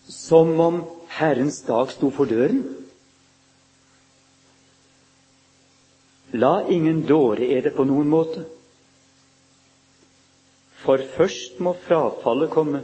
som 0.08 0.52
om 0.62 0.82
Herrens 1.18 1.62
dag 1.66 1.90
sto 1.92 2.12
for 2.14 2.30
døren. 2.30 2.62
La 6.36 6.60
ingen 6.70 7.02
dåre 7.08 7.48
eder 7.56 7.74
på 7.74 7.88
noen 7.88 8.12
måte, 8.12 8.44
for 10.84 11.02
først 11.16 11.58
må 11.64 11.74
frafallet 11.88 12.52
komme, 12.54 12.84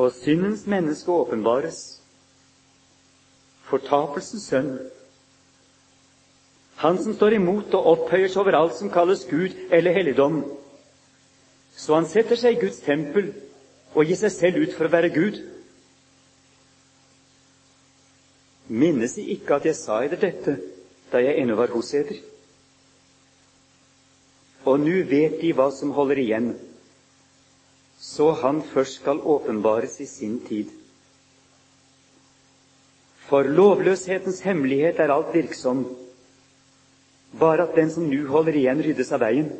og 0.00 0.14
syndens 0.16 0.64
menneske 0.70 1.12
åpenbares, 1.12 1.80
fortapelsens 3.68 4.48
sønn, 4.48 4.72
han 6.80 6.96
som 7.04 7.12
står 7.12 7.36
imot 7.36 7.74
og 7.76 7.88
opphøyer 7.92 8.30
seg 8.32 8.40
over 8.40 8.56
alt 8.56 8.78
som 8.78 8.88
kalles 8.92 9.26
Gud 9.28 9.52
eller 9.68 9.92
helligdom, 9.92 10.40
så 11.76 11.98
han 11.98 12.08
setter 12.08 12.40
seg 12.40 12.56
i 12.56 12.60
Guds 12.62 12.80
tempel 12.84 13.34
og 13.92 14.08
gir 14.08 14.16
seg 14.16 14.32
selv 14.32 14.62
ut 14.64 14.72
for 14.76 14.88
å 14.88 14.92
være 14.94 15.12
Gud. 15.12 15.36
Minnes 18.70 19.18
De 19.18 19.26
ikke 19.34 19.58
at 19.58 19.68
jeg 19.68 19.76
sa 19.76 20.00
eder 20.06 20.22
dette 20.24 20.56
da 21.12 21.20
jeg 21.20 21.42
ennå 21.42 21.58
var 21.58 21.72
hos 21.74 21.92
eder? 21.98 22.16
Og 24.64 24.80
nu 24.80 25.02
vet 25.10 25.40
De 25.42 25.52
hva 25.56 25.68
som 25.74 25.92
holder 25.96 26.20
igjen, 26.22 26.52
så 28.00 28.30
Han 28.32 28.62
først 28.62 29.02
skal 29.02 29.20
åpenbares 29.20 30.00
i 30.00 30.06
sin 30.06 30.40
tid. 30.48 30.70
For 33.28 33.42
lovløshetens 33.42 34.40
hemmelighet 34.40 34.98
er 34.98 35.12
alt 35.12 35.34
virksom, 35.34 35.84
bare 37.38 37.68
at 37.68 37.76
den 37.76 37.90
som 37.90 38.08
nu 38.08 38.24
holder 38.26 38.56
igjen, 38.56 38.80
ryddes 38.82 39.12
av 39.12 39.20
veien. 39.20 39.52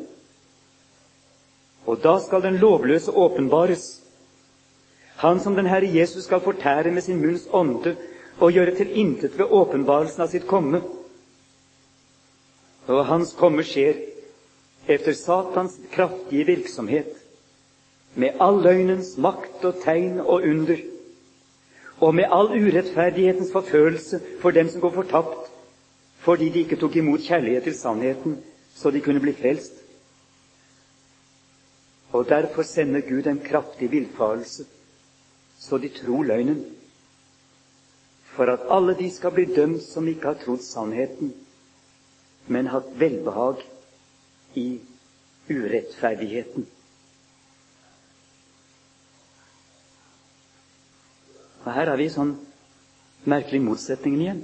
Og 1.85 2.01
da 2.03 2.17
skal 2.19 2.41
den 2.43 2.57
lovløse 2.59 3.13
åpenbares, 3.13 4.01
han 5.21 5.39
som 5.39 5.55
den 5.55 5.69
Herre 5.69 5.87
Jesus 5.93 6.25
skal 6.25 6.41
fortære 6.41 6.91
med 6.91 7.05
sin 7.05 7.21
munns 7.21 7.45
ånde 7.53 7.93
og 8.41 8.51
gjøre 8.51 8.75
til 8.75 8.91
intet 8.97 9.37
ved 9.37 9.53
åpenbarelsen 9.53 10.25
av 10.25 10.33
sitt 10.33 10.49
komme. 10.49 10.81
Og 12.89 13.05
hans 13.05 13.35
komme 13.37 13.63
skjer 13.63 14.01
efter 14.89 15.13
Satans 15.13 15.77
kraftige 15.93 16.49
virksomhet, 16.49 17.20
med 18.15 18.41
all 18.43 18.61
løgnens 18.63 19.17
makt 19.17 19.65
og 19.65 19.79
tegn 19.83 20.19
og 20.19 20.43
under, 20.43 20.77
og 22.01 22.15
med 22.15 22.27
all 22.31 22.51
urettferdighetens 22.51 23.51
forfølelse 23.51 24.19
for 24.41 24.51
dem 24.51 24.69
som 24.69 24.81
går 24.81 24.91
fortapt, 24.91 25.51
fordi 26.21 26.49
de 26.49 26.59
ikke 26.65 26.79
tok 26.81 26.95
imot 26.95 27.23
kjærlighet 27.25 27.63
til 27.63 27.77
sannheten, 27.77 28.37
så 28.75 28.91
de 28.91 29.01
kunne 29.01 29.19
bli 29.19 29.33
frelst. 29.33 29.73
Og 32.11 32.29
derfor 32.29 32.61
sender 32.61 33.01
Gud 33.01 33.27
en 33.27 33.39
kraftig 33.39 33.91
villfarelse, 33.91 34.65
så 35.59 35.77
de 35.77 35.89
tror 35.89 36.23
løgnen 36.23 36.65
for 38.31 38.43
at 38.43 38.59
alle 38.69 38.95
de 38.97 39.11
skal 39.11 39.31
bli 39.31 39.45
dømt 39.55 39.83
som 39.83 40.07
ikke 40.07 40.27
har 40.27 40.37
trodd 40.39 40.63
sannheten, 40.63 41.33
men 42.47 42.67
hatt 42.71 42.87
velbehag 42.99 43.63
i 44.55 44.79
urettferdigheten. 45.49 46.65
Og 51.65 51.69
Her 51.75 51.91
har 51.91 51.99
vi 51.99 52.07
sånn 52.09 52.33
merkelig 53.29 53.61
motsetningen 53.65 54.23
igjen. 54.25 54.41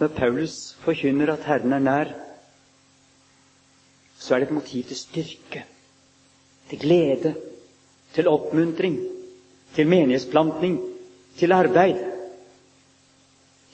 Når 0.00 0.10
Paulus 0.16 0.56
forkynner 0.82 1.30
at 1.36 1.46
Herren 1.46 1.76
er 1.76 1.84
nær, 1.84 2.10
så 4.18 4.34
er 4.34 4.42
det 4.42 4.50
et 4.50 4.58
motiv 4.58 4.88
til 4.90 4.98
styrke 4.98 5.62
til 6.68 6.78
glede, 6.78 7.34
til 8.14 8.28
oppmuntring, 8.28 8.98
til 9.74 9.88
menighetsplantning, 9.88 10.78
til 11.38 11.52
arbeid, 11.52 11.98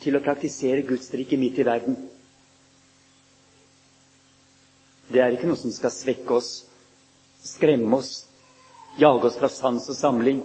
til 0.00 0.16
å 0.16 0.22
praktisere 0.24 0.82
Guds 0.88 1.10
rike 1.14 1.36
midt 1.36 1.60
i 1.60 1.66
verden. 1.66 1.96
Det 5.10 5.20
er 5.20 5.34
ikke 5.34 5.50
noe 5.50 5.60
som 5.60 5.72
skal 5.74 5.92
svekke 5.92 6.36
oss, 6.38 6.50
skremme 7.42 7.96
oss, 7.96 8.26
jage 8.98 9.26
oss 9.26 9.36
fra 9.40 9.48
sans 9.48 9.88
og 9.88 9.96
samling, 9.96 10.40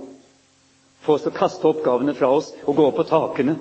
få 1.06 1.18
oss 1.18 1.26
til 1.26 1.34
å 1.34 1.38
kaste 1.38 1.68
oppgavene 1.70 2.16
fra 2.18 2.30
oss 2.34 2.52
og 2.66 2.78
gå 2.80 2.86
opp 2.90 3.00
på 3.02 3.08
takene. 3.10 3.58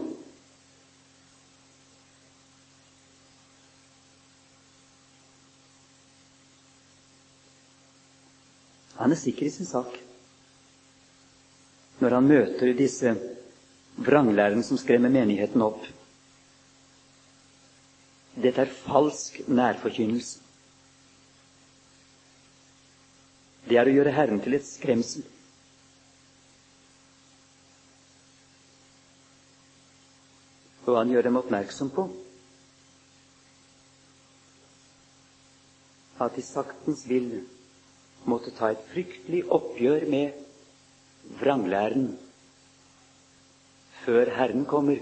Han 9.01 9.13
er 9.13 9.21
sikker 9.21 9.49
i 9.49 9.53
sin 9.53 9.69
sak 9.69 9.99
når 12.01 12.15
han 12.17 12.27
møter 12.29 12.73
disse 12.77 13.13
vranglærerne 14.05 14.65
som 14.67 14.79
skremmer 14.81 15.13
menigheten 15.13 15.63
opp. 15.65 15.85
Dette 18.35 18.65
er 18.65 18.73
falsk 18.85 19.43
nærforkynnelse. 19.47 20.44
Det 23.69 23.79
er 23.81 23.89
å 23.89 23.95
gjøre 23.95 24.13
Herren 24.13 24.43
til 24.45 24.59
et 24.59 24.67
skremsel. 24.67 25.25
Og 30.85 30.99
han 30.99 31.13
gjør 31.15 31.29
dem 31.31 31.41
oppmerksom 31.41 31.89
på 31.97 32.05
at 36.25 36.37
de 36.37 36.45
saktens 36.45 37.07
vil 37.09 37.31
måtte 38.29 38.53
ta 38.57 38.71
et 38.73 38.85
fryktelig 38.93 39.43
oppgjør 39.53 40.05
med 40.13 40.37
vranglæren 41.41 42.13
før 44.05 44.31
Herren 44.37 44.69
kommer 44.69 45.01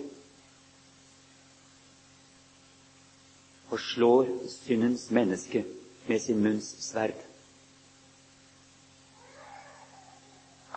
og 3.73 3.79
slår 3.81 4.31
syndens 4.53 5.09
menneske 5.11 5.65
med 6.09 6.23
sin 6.23 6.43
munns 6.45 6.71
sverd. 6.87 7.19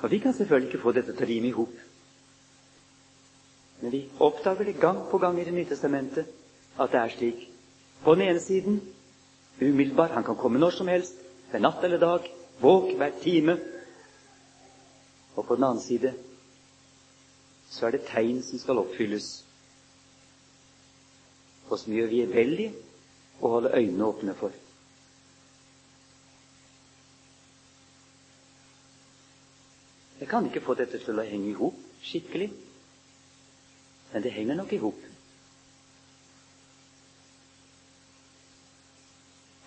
Og 0.05 0.11
Vi 0.11 0.19
kan 0.19 0.33
selvfølgelig 0.33 0.67
ikke 0.73 0.81
få 0.83 0.91
dette 0.93 1.13
til 1.17 1.25
å 1.25 1.27
rime 1.27 1.47
i 1.49 1.53
hop. 1.57 1.77
Men 3.81 3.91
vi 3.91 4.01
oppdager 4.21 4.67
det 4.67 4.75
gang 4.77 4.99
på 5.09 5.17
gang 5.17 5.39
i 5.41 5.45
Det 5.47 5.53
nye 5.53 5.65
testamentet 5.65 6.27
at 6.77 6.91
det 6.93 6.99
er 6.99 7.13
slik. 7.15 7.39
På 8.03 8.13
den 8.13 8.27
ene 8.27 8.39
siden 8.39 8.75
umiddelbar, 9.61 10.13
han 10.13 10.23
kan 10.23 10.37
komme 10.37 10.59
når 10.61 10.75
som 10.77 10.91
helst 10.93 11.17
ved 11.51 11.63
natt 11.65 11.81
eller 11.83 11.97
dag, 11.97 12.27
våk 12.61 12.91
hver 12.99 13.15
time. 13.23 13.57
Og 15.35 15.47
på 15.47 15.55
den 15.55 15.63
annen 15.71 15.81
side 15.81 16.13
så 17.71 17.87
er 17.87 17.97
det 17.97 18.05
tegn 18.05 18.43
som 18.45 18.61
skal 18.61 18.83
oppfylles, 18.83 19.31
og 21.69 21.79
som 21.81 21.97
gjør 21.97 22.13
vi 22.13 22.21
er 22.21 22.35
veldig 22.37 22.69
å 23.41 23.55
holde 23.55 23.73
øynene 23.73 24.05
åpne 24.05 24.37
for. 24.37 24.53
Jeg 30.25 30.29
kan 30.31 30.45
ikke 30.49 30.61
få 30.65 30.73
dette 30.73 30.97
til 30.97 31.19
å 31.21 31.23
henge 31.29 31.51
i 31.51 31.57
hop 31.59 31.75
skikkelig, 32.01 32.47
men 34.09 34.23
det 34.25 34.31
henger 34.33 34.57
nok 34.57 34.71
i 34.73 34.79
hop. 34.81 35.03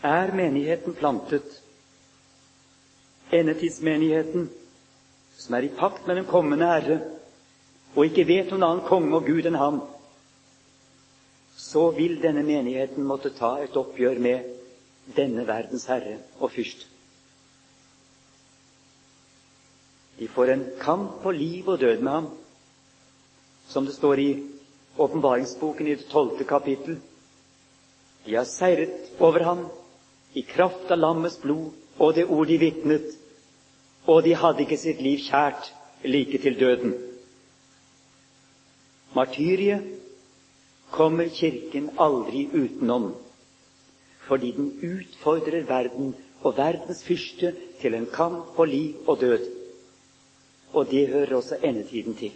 Er 0.03 0.35
menigheten 0.35 0.97
plantet 0.99 1.47
endetidsmenigheten, 3.39 4.51
som 5.39 5.55
er 5.55 5.69
i 5.69 5.73
pakt 5.79 6.11
med 6.11 6.19
den 6.19 6.27
kommende 6.27 6.73
Herre, 6.73 6.99
og 7.95 8.11
ikke 8.11 8.27
vet 8.27 8.51
noen 8.51 8.67
annen 8.73 8.87
konge 8.91 9.15
og 9.15 9.31
Gud 9.31 9.47
enn 9.47 9.63
ham, 9.63 9.79
så 11.55 11.87
vil 11.95 12.19
denne 12.19 12.43
menigheten 12.43 13.07
måtte 13.07 13.31
ta 13.39 13.61
et 13.63 13.79
oppgjør 13.79 14.19
med 14.27 15.15
denne 15.15 15.47
verdens 15.47 15.87
herre 15.87 16.19
og 16.43 16.51
fyrst. 16.51 16.89
De 20.19 20.29
får 20.29 20.51
en 20.51 20.65
kamp 20.81 21.23
på 21.23 21.33
liv 21.33 21.69
og 21.69 21.79
død 21.81 22.01
med 22.03 22.13
ham, 22.13 22.31
som 23.69 23.87
det 23.87 23.95
står 23.95 24.19
i 24.19 24.31
åpenbaringsboken 24.99 25.87
i 25.87 25.95
det 25.95 26.09
tolvte 26.11 26.45
kapittel. 26.45 26.99
De 28.27 28.35
har 28.35 28.49
seiret 28.49 29.21
over 29.21 29.45
ham 29.47 29.67
i 30.35 30.43
kraft 30.43 30.91
av 30.91 30.99
lammets 30.99 31.39
blod 31.43 31.71
og 31.99 32.15
det 32.15 32.27
ord 32.27 32.49
de 32.51 32.59
vitnet, 32.59 33.07
og 34.07 34.25
de 34.25 34.35
hadde 34.35 34.65
ikke 34.65 34.81
sitt 34.81 35.03
liv 35.05 35.23
kjært 35.27 35.71
like 36.05 36.41
til 36.43 36.59
døden. 36.59 36.97
Martyriet 39.15 39.87
kommer 40.91 41.29
Kirken 41.33 41.91
aldri 41.99 42.47
utenom, 42.55 43.13
fordi 44.29 44.53
den 44.57 44.73
utfordrer 44.83 45.67
verden 45.69 46.15
og 46.43 46.57
verdens 46.59 47.05
fyrste 47.05 47.55
til 47.81 47.95
en 47.95 48.07
kamp 48.13 48.55
på 48.57 48.65
liv 48.65 49.09
og 49.09 49.21
død. 49.21 49.58
Og 50.73 50.91
det 50.91 51.09
hører 51.09 51.37
også 51.37 51.57
endetiden 51.65 52.15
til. 52.17 52.33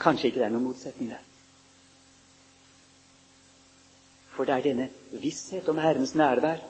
Kanskje 0.00 0.28
ikke 0.28 0.40
det 0.40 0.46
er 0.46 0.52
noen 0.54 0.66
motsetning 0.68 1.10
der. 1.10 1.22
For 4.36 4.44
det 4.44 4.54
er 4.56 4.64
denne 4.66 4.88
visshet 5.22 5.68
om 5.72 5.78
Herrens 5.80 6.14
nærvær, 6.14 6.60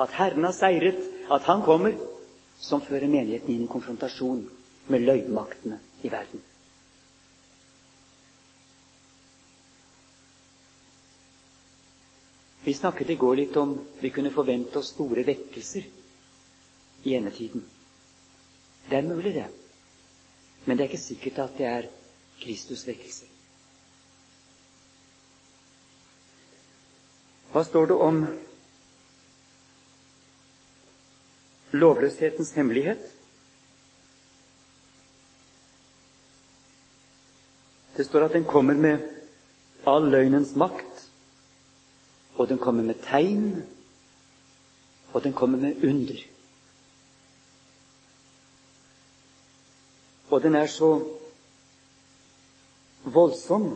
at 0.00 0.14
Herren 0.16 0.44
har 0.44 0.54
seiret, 0.56 1.00
at 1.32 1.42
Han 1.42 1.62
kommer, 1.66 1.96
som 2.60 2.80
fører 2.84 3.08
menigheten 3.10 3.50
inn 3.50 3.64
i 3.66 3.70
konfrontasjon 3.72 4.44
med 4.88 5.02
løgnmaktene 5.02 5.80
i 6.02 6.10
verden. 6.12 6.42
Vi 12.64 12.74
snakket 12.78 13.10
i 13.10 13.18
går 13.18 13.34
litt 13.40 13.56
om 13.58 13.74
vi 14.00 14.12
kunne 14.14 14.30
forvente 14.30 14.78
oss 14.78 14.92
store 14.94 15.26
vekkelser 15.26 15.88
i 17.04 17.14
endetiden. 17.14 17.64
Det 18.90 18.98
er 18.98 19.02
mulig, 19.02 19.34
det. 19.34 19.46
Men 20.64 20.76
det 20.76 20.84
er 20.84 20.90
ikke 20.90 21.02
sikkert 21.02 21.38
at 21.38 21.58
det 21.58 21.66
er 21.66 21.88
Kristus 22.42 22.86
vekkelse. 22.86 23.26
Hva 27.52 27.64
står 27.68 27.90
det 27.90 27.96
om 28.00 28.22
lovløshetens 31.76 32.54
hemmelighet? 32.56 33.02
Det 37.96 38.06
står 38.08 38.24
at 38.24 38.32
den 38.32 38.48
kommer 38.48 38.74
med 38.74 39.04
all 39.86 40.08
løgnens 40.08 40.54
makt, 40.56 41.08
og 42.40 42.48
den 42.48 42.58
kommer 42.58 42.82
med 42.82 43.02
tegn, 43.04 43.62
og 45.12 45.24
den 45.24 45.32
kommer 45.36 45.58
med 45.58 45.84
under. 45.84 46.31
Og 50.32 50.40
den 50.42 50.54
er 50.56 50.66
så 50.66 50.88
voldsom 53.04 53.66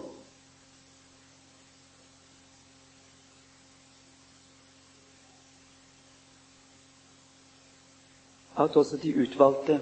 at 8.56 8.76
også 8.76 8.96
de 9.02 9.12
utvalgte 9.20 9.80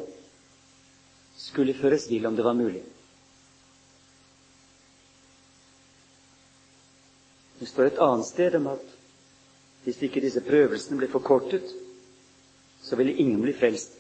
skulle 1.39 1.75
føres 1.79 2.09
vill 2.11 2.27
om 2.27 2.35
det 2.37 2.45
var 2.45 2.59
mulig. 2.59 2.83
Det 7.61 7.69
står 7.71 7.85
et 7.93 8.03
annet 8.03 8.27
sted 8.27 8.55
om 8.59 8.67
at 8.75 8.83
hvis 9.85 10.03
ikke 10.03 10.21
disse 10.25 10.43
prøvelsene 10.43 10.99
ble 10.99 11.09
forkortet, 11.13 11.71
så 12.83 12.97
ville 12.99 13.15
ingen 13.15 13.43
bli 13.45 13.55
frelst. 13.57 13.95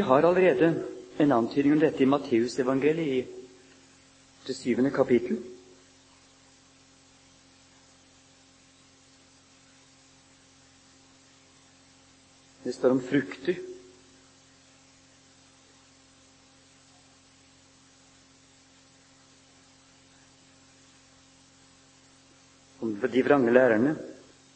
Har 0.00 0.22
allerede 0.22 0.74
en 1.18 1.32
antydning 1.32 1.72
om 1.72 1.80
dette 1.80 2.02
i 2.02 2.06
Matteusevangeliet 2.06 3.38
det 4.48 4.54
syvende 4.56 4.90
kapittel. 4.90 5.36
Det 12.64 12.72
står 12.72 12.90
om 12.90 13.02
frukter. 13.02 13.58
Om 22.80 22.94
de 23.12 23.22
vrange 23.22 23.52
lærerne, 23.52 23.96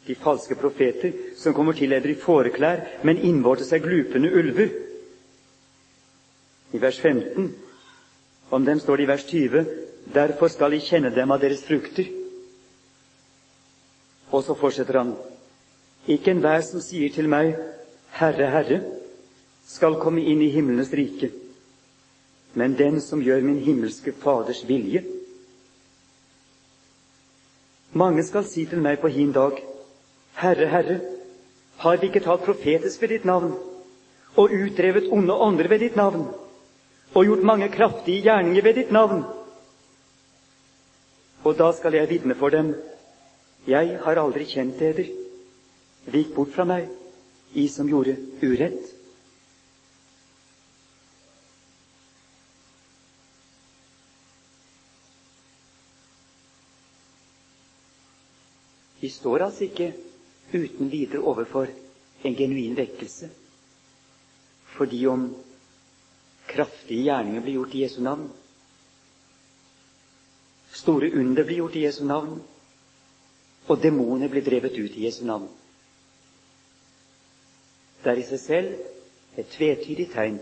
de 0.07 0.15
falske 0.15 0.55
profeter, 0.55 1.13
som 1.37 1.53
kommer 1.53 1.73
til 1.73 1.93
eller 1.93 2.09
i 2.09 2.17
fåreklær, 2.17 2.81
men 3.03 3.21
innvortes 3.21 3.73
er 3.73 3.83
glupende 3.83 4.33
ulver. 4.33 4.73
I 6.73 6.81
vers 6.81 6.99
15 6.99 7.53
om 8.49 8.65
dem 8.65 8.79
står 8.79 8.97
det 8.97 9.03
i 9.03 9.11
vers 9.11 9.25
20 9.29 9.65
Derfor 10.13 10.47
skal 10.51 10.73
de 10.73 10.81
kjenne 10.83 11.13
dem 11.15 11.31
av 11.31 11.39
deres 11.41 11.63
frukter. 11.63 12.09
Og 14.33 14.43
så 14.43 14.55
fortsetter 14.57 14.99
han. 14.99 15.13
Ikke 16.11 16.33
enhver 16.33 16.59
som 16.65 16.83
sier 16.83 17.13
til 17.13 17.29
meg, 17.31 17.53
Herre, 18.17 18.49
Herre, 18.51 18.81
skal 19.65 19.95
komme 20.01 20.25
inn 20.27 20.41
i 20.43 20.51
himlenes 20.51 20.91
rike, 20.93 21.29
men 22.59 22.75
den 22.75 22.99
som 23.01 23.23
gjør 23.23 23.45
min 23.45 23.61
himmelske 23.63 24.11
Faders 24.19 24.65
vilje. 24.67 25.05
Mange 27.95 28.25
skal 28.27 28.43
si 28.43 28.65
til 28.67 28.83
meg 28.83 28.99
på 28.99 29.07
hin 29.13 29.31
dag, 29.31 29.61
Herre, 30.41 30.67
Herre, 30.67 30.99
har 31.79 31.97
vi 32.01 32.11
ikke 32.11 32.25
talt 32.27 32.43
profetisk 32.43 33.01
ved 33.01 33.15
ditt 33.15 33.25
navn 33.25 33.55
og 34.35 34.51
utdrevet 34.51 35.07
onde 35.13 35.33
ånder 35.33 35.69
ved 35.71 35.87
ditt 35.87 35.95
navn 35.95 36.27
og 37.13 37.25
gjort 37.25 37.43
mange 37.45 37.69
kraftige 37.69 38.21
gjerninger 38.25 38.63
ved 38.63 38.73
ditt 38.73 38.91
navn? 38.91 39.23
Og 41.43 41.57
da 41.57 41.71
skal 41.75 41.93
jeg 41.93 42.09
vitne 42.09 42.35
for 42.35 42.49
dem. 42.49 42.73
Jeg 43.67 43.99
har 44.03 44.19
aldri 44.19 44.47
kjent 44.47 44.81
eder. 44.81 45.07
Vik 46.05 46.33
bort 46.35 46.51
fra 46.55 46.65
meg, 46.67 46.89
I 47.53 47.67
som 47.71 47.87
gjorde 47.87 48.17
urett. 48.41 48.89
Vi 59.03 59.09
står 59.11 59.43
altså 59.43 59.65
ikke 59.67 59.93
uten 60.53 60.91
videre 60.91 61.21
overfor 61.21 61.67
en 62.23 62.35
genuin 62.35 62.77
vekkelse 62.77 63.29
fordi 64.73 65.05
om 65.05 65.25
kraftige 66.53 67.07
gjerninger 67.09 67.41
blir 67.41 67.59
gjort 67.59 67.75
i 67.75 67.83
Jesu 67.85 68.01
navn, 68.05 68.29
Store 70.73 71.11
under 71.11 71.43
blir 71.43 71.55
gjort 71.57 71.75
i 71.75 71.83
Jesu 71.85 72.03
navn, 72.05 72.39
og 73.67 73.81
demoner 73.83 74.27
blir 74.27 74.41
drevet 74.43 74.73
ut 74.77 74.95
i 74.97 75.05
Jesu 75.05 75.21
navn. 75.25 75.45
Det 78.03 78.11
er 78.11 78.19
i 78.19 78.25
seg 78.27 78.41
selv 78.41 79.37
et 79.39 79.47
tvetydig 79.53 80.09
tegn. 80.11 80.41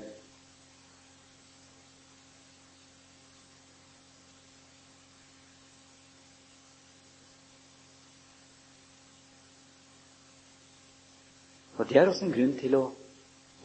Og 11.77 11.89
det 11.89 11.97
er 11.99 12.07
også 12.07 12.25
en 12.25 12.33
grunn 12.33 12.57
til 12.57 12.79
å, 12.79 12.83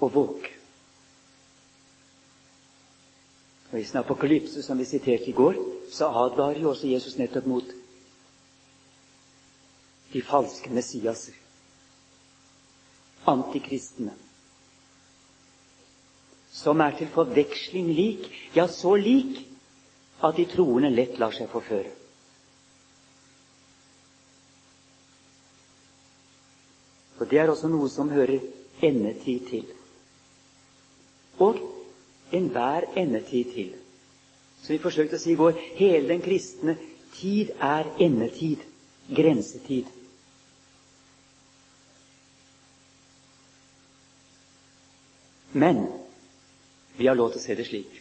å 0.03 0.11
våke. 0.13 0.56
Og 3.77 3.81
I 3.83 3.85
sin 3.85 3.99
apokalypse, 4.01 4.63
som 4.65 4.79
vi 4.81 4.87
siterte 4.89 5.29
i 5.29 5.35
går, 5.37 5.57
så 5.93 6.07
advarer 6.09 6.63
jo 6.63 6.71
også 6.71 6.89
Jesus 6.89 7.19
nettopp 7.21 7.45
mot 7.45 7.75
de 10.15 10.23
falske 10.25 10.73
Messiaser, 10.73 11.35
antikristene, 13.29 14.15
som 16.57 16.81
er 16.81 16.97
til 16.97 17.13
forveksling 17.13 17.93
lik, 17.93 18.25
ja, 18.57 18.65
så 18.65 18.97
lik 18.97 19.45
at 20.25 20.41
de 20.41 20.49
troende 20.57 20.95
lett 20.97 21.21
lar 21.21 21.37
seg 21.37 21.53
forføre. 21.53 21.93
Og 27.21 27.29
det 27.29 27.45
er 27.45 27.53
også 27.53 27.69
noe 27.69 27.93
som 27.93 28.09
hører 28.09 28.41
endetid 28.81 29.51
til. 29.53 29.73
Og 31.45 31.76
enhver 32.33 32.89
endetid 32.97 33.53
til. 33.55 33.75
Så 34.63 34.73
vi 34.75 34.81
forsøkte 34.83 35.19
å 35.19 35.23
si 35.23 35.35
i 35.35 35.39
går 35.39 35.59
hele 35.79 36.09
den 36.09 36.25
kristne 36.25 36.77
tid 37.17 37.53
er 37.63 37.87
endetid, 38.03 38.65
grensetid. 39.15 39.93
Men 45.57 45.87
Vi 46.97 47.07
har 47.07 47.17
lov 47.17 47.29
til 47.35 47.41
å 47.43 47.45
se 47.45 47.55
det 47.59 47.67
slik 47.69 47.97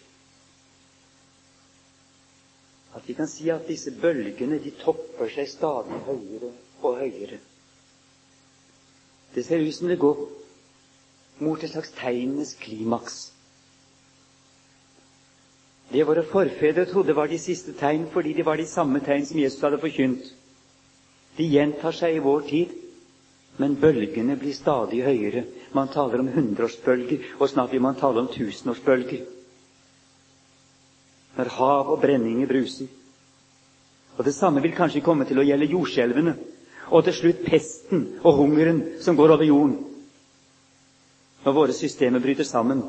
at 2.96 3.04
vi 3.10 3.14
kan 3.18 3.28
si 3.28 3.50
at 3.52 3.66
disse 3.68 3.92
bølgene 4.00 4.56
de 4.64 4.72
topper 4.80 5.28
seg 5.34 5.50
stadig 5.52 5.98
høyere 6.06 6.52
og 6.80 7.02
høyere. 7.02 7.42
Det 9.36 9.44
ser 9.44 9.60
ut 9.60 9.76
som 9.76 9.90
det 9.92 9.98
går 10.00 10.22
mot 11.44 11.60
et 11.60 11.74
slags 11.74 11.92
tegnenes 11.98 12.54
klimaks. 12.62 13.18
Det 15.92 16.04
våre 16.04 16.24
forfedre 16.26 16.86
trodde 16.90 17.14
var 17.14 17.30
de 17.30 17.38
siste 17.40 17.76
tegn, 17.78 18.08
fordi 18.14 18.34
de 18.34 18.46
var 18.46 18.58
de 18.58 18.66
samme 18.68 19.00
tegn 19.06 19.26
som 19.26 19.40
Jesus 19.40 19.62
hadde 19.64 19.82
forkynt. 19.84 20.26
De 21.38 21.46
gjentar 21.52 21.94
seg 21.94 22.18
i 22.18 22.24
vår 22.24 22.48
tid, 22.50 22.74
men 23.62 23.78
bølgene 23.80 24.36
blir 24.40 24.56
stadig 24.56 25.04
høyere. 25.06 25.46
Man 25.76 25.92
taler 25.94 26.24
om 26.24 26.32
hundreårsbølger, 26.34 27.36
og 27.40 27.50
snart 27.52 27.72
vil 27.76 27.84
man 27.86 28.00
tale 28.00 28.24
om 28.24 28.32
tusenårsbølger 28.34 29.26
når 31.36 31.50
hav 31.58 31.90
og 31.92 32.02
brenninger 32.02 32.48
bruser. 32.48 32.88
Og 34.18 34.26
Det 34.26 34.34
samme 34.34 34.62
vil 34.62 34.76
kanskje 34.76 35.04
komme 35.04 35.26
til 35.28 35.40
å 35.40 35.44
gjelde 35.44 35.68
jordskjelvene, 35.68 36.36
og 36.96 37.04
til 37.04 37.14
slutt 37.18 37.42
pesten 37.44 38.06
og 38.24 38.38
hungeren 38.38 38.82
som 39.04 39.18
går 39.18 39.34
over 39.36 39.44
jorden. 39.44 39.80
Når 41.44 41.54
våre 41.54 41.74
systemer 41.74 42.24
bryter 42.24 42.48
sammen, 42.48 42.84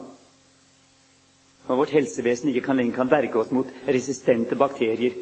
og 1.66 1.78
vårt 1.80 1.90
helsevesen 1.94 2.48
ikke 2.52 2.62
kan 2.68 2.78
lenger 2.78 2.94
kan 3.00 3.10
berge 3.10 3.40
oss 3.40 3.50
mot 3.54 3.70
resistente 3.88 4.54
bakterier. 4.58 5.16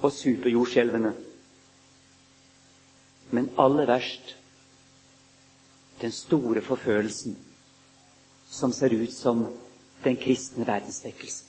Og 0.00 0.12
superjordskjelvene. 0.14 1.12
Men 3.34 3.50
aller 3.58 3.86
verst 3.90 4.36
den 6.00 6.12
store 6.14 6.62
forfølelsen 6.64 7.36
som 8.50 8.72
ser 8.72 8.94
ut 8.96 9.12
som 9.14 9.44
den 10.04 10.16
kristne 10.16 10.66
verdensvekkelsen. 10.66 11.46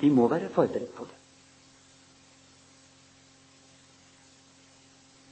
Vi 0.00 0.10
må 0.10 0.26
være 0.28 0.50
forberedt 0.52 0.94
på 0.96 1.04
det. 1.04 1.20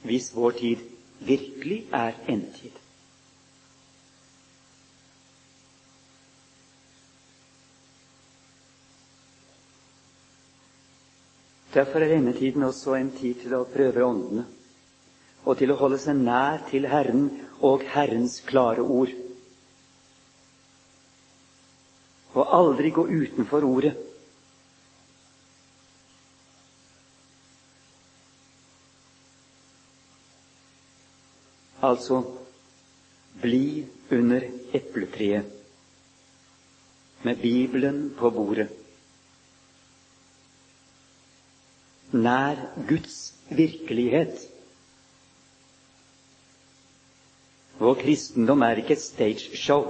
Hvis 0.03 0.31
vår 0.35 0.51
tid 0.51 0.77
virkelig 1.19 1.83
er 1.93 2.17
endetid. 2.27 2.79
Derfor 11.73 11.99
er 11.99 12.15
endetiden 12.17 12.63
også 12.63 12.93
en 12.99 13.09
tid 13.17 13.39
til 13.41 13.55
å 13.57 13.63
prøve 13.65 14.05
åndene 14.05 14.45
og 15.43 15.57
til 15.59 15.73
å 15.73 15.77
holde 15.79 15.97
seg 15.99 16.19
nær 16.21 16.61
til 16.69 16.85
Herren 16.87 17.25
og 17.65 17.81
Herrens 17.93 18.37
klare 18.47 18.83
ord. 18.85 19.11
Og 22.33 22.53
aldri 22.59 22.93
gå 22.95 23.03
utenfor 23.09 23.65
ordet. 23.67 23.93
Altså 31.83 32.21
bli 33.41 33.85
under 34.11 34.45
epletreet 34.73 35.49
med 37.23 37.35
Bibelen 37.41 38.15
på 38.19 38.29
bordet. 38.29 38.69
Nær 42.13 42.61
Guds 42.87 43.33
virkelighet. 43.49 44.47
Vår 47.79 47.99
kristendom 47.99 48.61
er 48.61 48.79
ikke 48.79 48.93
et 48.95 49.01
stageshow. 49.01 49.85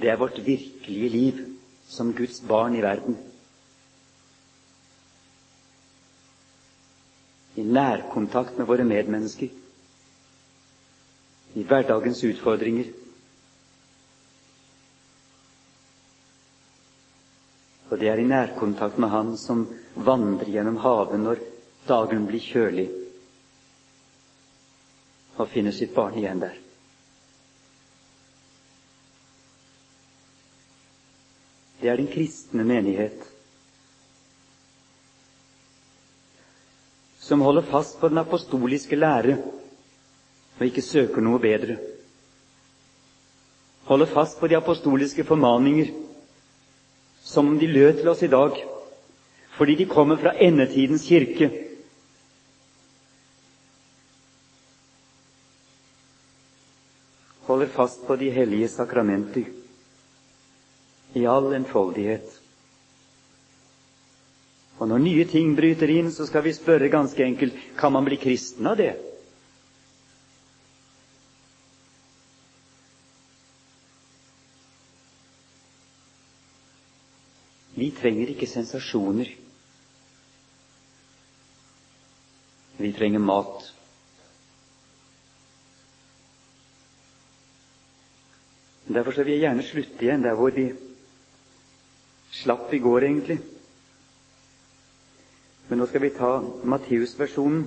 Det 0.00 0.08
er 0.10 0.16
vårt 0.16 0.38
virkelige 0.46 1.08
liv 1.08 1.40
som 1.88 2.14
Guds 2.14 2.40
barn 2.48 2.76
i 2.76 2.82
verden. 2.82 3.16
Nærkontakt 7.66 8.58
med 8.58 8.66
våre 8.68 8.84
medmennesker. 8.84 9.48
I 11.56 11.64
hverdagens 11.64 12.22
utfordringer. 12.28 12.90
Og 17.90 17.98
det 18.00 18.10
er 18.10 18.20
i 18.20 18.28
nærkontakt 18.28 18.98
med 18.98 19.08
Han 19.10 19.36
som 19.40 19.66
vandrer 19.94 20.50
gjennom 20.52 20.76
havet 20.82 21.20
når 21.22 21.42
dagen 21.86 22.26
blir 22.28 22.42
kjølig, 22.42 22.86
og 25.36 25.48
finner 25.52 25.72
sitt 25.76 25.94
barn 25.94 26.16
igjen 26.18 26.42
der. 26.42 26.56
Det 31.80 31.88
er 31.92 32.00
den 32.00 32.10
kristne 32.10 32.64
menighet 32.66 33.22
som 37.26 37.42
holder 37.42 37.66
fast 37.66 37.98
på 38.00 38.08
den 38.12 38.22
apostoliske 38.22 38.96
lære 38.96 39.36
og 40.56 40.64
ikke 40.66 40.84
søker 40.84 41.24
noe 41.24 41.42
bedre. 41.42 41.74
Holder 43.90 44.10
fast 44.10 44.38
på 44.40 44.46
de 44.50 44.56
apostoliske 44.58 45.24
formaninger 45.26 45.90
som 47.26 47.50
om 47.50 47.58
de 47.58 47.66
lød 47.66 47.98
til 47.98 48.10
oss 48.12 48.22
i 48.22 48.30
dag, 48.30 48.60
fordi 49.58 49.74
de 49.82 49.88
kommer 49.90 50.20
fra 50.22 50.36
endetidens 50.38 51.06
kirke 51.08 51.50
holder 57.46 57.66
fast 57.70 58.06
på 58.06 58.16
de 58.18 58.30
hellige 58.30 58.68
sakramenter 58.68 59.46
i 61.14 61.22
all 61.30 61.52
enfoldighet. 61.54 62.26
Og 64.78 64.88
når 64.88 65.00
nye 65.00 65.24
ting 65.28 65.54
bryter 65.56 65.88
inn, 65.88 66.10
så 66.12 66.26
skal 66.28 66.44
vi 66.44 66.52
spørre 66.52 66.90
ganske 66.92 67.24
enkelt 67.24 67.56
kan 67.78 67.94
man 67.94 68.04
bli 68.04 68.18
kristen 68.20 68.66
av 68.68 68.76
det? 68.76 68.92
Vi 77.76 77.90
trenger 77.92 78.32
ikke 78.32 78.48
sensasjoner. 78.48 79.28
Vi 82.76 82.92
trenger 82.96 83.20
mat. 83.20 83.72
Derfor 88.88 89.12
så 89.12 89.24
vil 89.24 89.36
jeg 89.36 89.44
gjerne 89.44 89.64
slutte 89.66 90.04
igjen 90.06 90.24
der 90.24 90.36
hvor 90.38 90.52
vi 90.56 90.70
slapp 92.36 92.72
i 92.76 92.80
går, 92.80 93.04
egentlig. 93.08 93.38
Men 95.68 95.78
nå 95.78 95.86
skal 95.90 96.00
vi 96.04 96.10
ta 96.14 96.28
Matteus-versjonen 96.62 97.64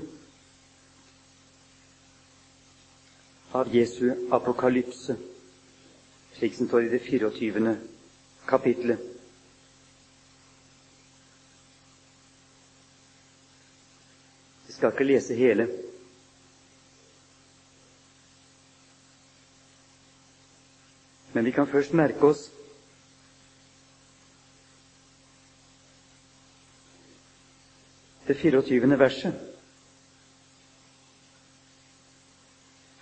av 3.52 3.76
Jesu 3.76 4.14
apokalypse, 4.32 5.16
slik 6.38 6.56
som 6.56 6.68
står 6.70 6.84
i 6.86 6.90
det 6.94 7.00
24. 7.04 7.76
kapitlet. 8.48 9.00
Vi 14.68 14.74
skal 14.78 14.94
ikke 14.96 15.10
lese 15.10 15.36
hele. 15.36 15.68
Men 21.34 21.46
vi 21.46 21.52
kan 21.52 21.68
først 21.68 21.94
merke 21.94 22.32
oss 22.32 22.48
24. 28.42 29.00
verset. 29.00 29.34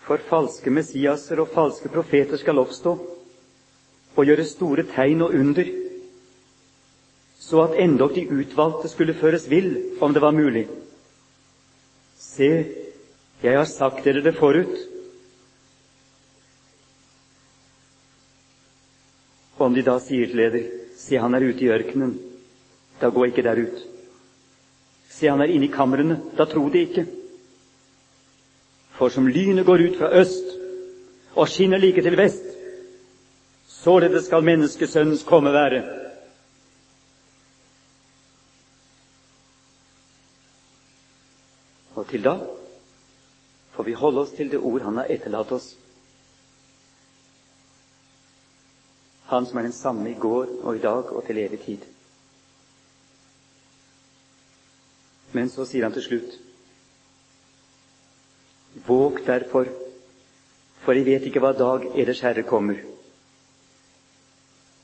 For 0.07 0.21
falske 0.29 0.71
Messiaser 0.71 1.41
og 1.43 1.51
falske 1.51 1.91
profeter 1.91 2.39
skal 2.39 2.61
oppstå 2.61 2.93
og 4.17 4.25
gjøre 4.25 4.47
store 4.47 4.85
tegn 4.95 5.21
og 5.25 5.35
under, 5.35 5.67
så 7.37 7.63
at 7.67 7.75
endog 7.83 8.15
de 8.15 8.23
utvalgte 8.33 8.89
skulle 8.89 9.15
føres 9.19 9.49
vill, 9.51 9.75
om 10.01 10.13
det 10.13 10.23
var 10.23 10.33
mulig. 10.33 10.65
Se, 12.17 12.49
jeg 13.43 13.57
har 13.57 13.67
sagt 13.69 14.03
dere 14.07 14.23
det 14.25 14.33
forut. 14.39 14.73
Om 19.59 19.75
de 19.75 19.83
da 19.85 19.99
sier 20.01 20.31
til 20.31 20.41
leder, 20.41 20.65
se 20.97 21.19
han 21.21 21.35
er 21.37 21.45
ute 21.45 21.65
i 21.65 21.69
ørkenen, 21.73 22.17
da 23.01 23.11
gå 23.13 23.29
ikke 23.29 23.45
der 23.45 23.61
ut. 23.67 23.96
Se 25.17 25.29
han 25.29 25.41
er 25.41 25.49
inne 25.49 25.65
i 25.65 25.73
kamrene, 25.73 26.19
da 26.37 26.45
tro 26.45 26.67
det 26.69 26.83
ikke. 26.87 27.05
For 28.97 29.09
som 29.09 29.27
lynet 29.29 29.65
går 29.65 29.81
ut 29.87 29.97
fra 29.97 30.11
øst 30.13 30.53
og 31.37 31.49
skinner 31.49 31.81
like 31.81 32.01
til 32.01 32.17
vest, 32.17 32.45
således 33.67 34.25
skal 34.25 34.45
menneskesønnens 34.45 35.23
komme 35.23 35.53
være. 35.53 35.81
Og 41.95 42.07
til 42.09 42.23
da 42.23 42.37
får 43.73 43.83
vi 43.83 43.97
holde 43.97 44.21
oss 44.21 44.37
til 44.37 44.51
det 44.51 44.61
ord 44.61 44.81
Han 44.81 44.97
har 45.01 45.09
etterlatt 45.09 45.51
oss. 45.51 45.71
Han 49.33 49.45
som 49.45 49.57
er 49.57 49.69
den 49.69 49.73
samme 49.73 50.11
i 50.11 50.19
går 50.19 50.59
og 50.63 50.75
i 50.75 50.81
dag 50.81 51.13
og 51.13 51.25
til 51.25 51.37
evig 51.37 51.59
tid. 51.65 51.96
Men 55.37 55.51
så 55.53 55.67
sier 55.69 55.85
han 55.85 55.93
til 55.93 56.05
slutt 56.07 56.37
Våg 58.87 59.19
derfor, 59.25 59.69
for 60.85 60.93
jeg 60.97 61.05
vet 61.07 61.25
ikke 61.27 61.41
hva 61.41 61.49
dag 61.57 61.85
eders 61.97 62.21
Herre 62.21 62.43
kommer. 62.45 62.77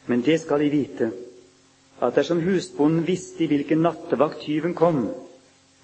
Men 0.10 0.24
det 0.26 0.40
skal 0.42 0.64
jeg 0.66 0.74
vite, 0.74 1.12
at 2.02 2.18
dersom 2.18 2.42
husbonden 2.44 3.06
visste 3.08 3.46
i 3.46 3.50
hvilken 3.52 3.84
nattevakt 3.86 4.42
tyven 4.44 4.74
kom, 4.76 5.06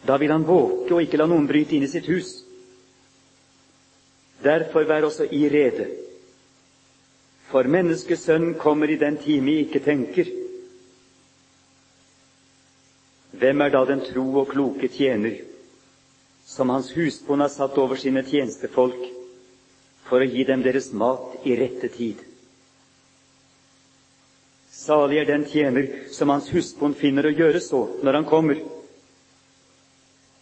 da 0.08 0.18
vil 0.18 0.34
han 0.34 0.48
våke 0.48 0.90
og 0.96 1.06
ikke 1.06 1.22
la 1.22 1.30
noen 1.30 1.48
bryte 1.48 1.78
inn 1.78 1.86
i 1.86 1.92
sitt 1.92 2.10
hus. 2.10 2.34
Derfor 4.44 4.90
vær 4.90 5.06
også 5.08 5.30
i 5.30 5.46
rede, 5.54 5.86
for 7.54 7.70
menneskesønnen 7.70 8.58
kommer 8.60 8.90
i 8.90 9.00
den 9.02 9.22
time 9.22 9.54
jeg 9.54 9.68
ikke 9.70 9.86
tenker. 9.86 10.34
Hvem 13.40 13.62
er 13.62 13.72
da 13.72 13.86
den 13.88 14.02
tro 14.04 14.26
og 14.42 14.50
kloke 14.52 14.90
tjener, 14.92 15.38
som 16.46 16.70
hans 16.74 16.90
husbond 16.92 17.42
har 17.42 17.52
satt 17.54 17.78
over 17.80 17.96
sine 18.00 18.24
tjenestefolk 18.28 19.06
for 20.10 20.20
å 20.20 20.28
gi 20.28 20.44
dem 20.50 20.66
deres 20.66 20.90
mat 20.92 21.38
i 21.48 21.56
rette 21.56 21.88
tid? 21.94 22.20
Salig 24.80 25.22
er 25.22 25.30
den 25.30 25.46
tjener 25.48 25.88
som 26.12 26.32
hans 26.34 26.50
husbond 26.52 26.98
finner 27.00 27.30
å 27.30 27.34
gjøre 27.36 27.62
så 27.64 27.82
når 28.04 28.20
han 28.20 28.28
kommer. 28.28 28.60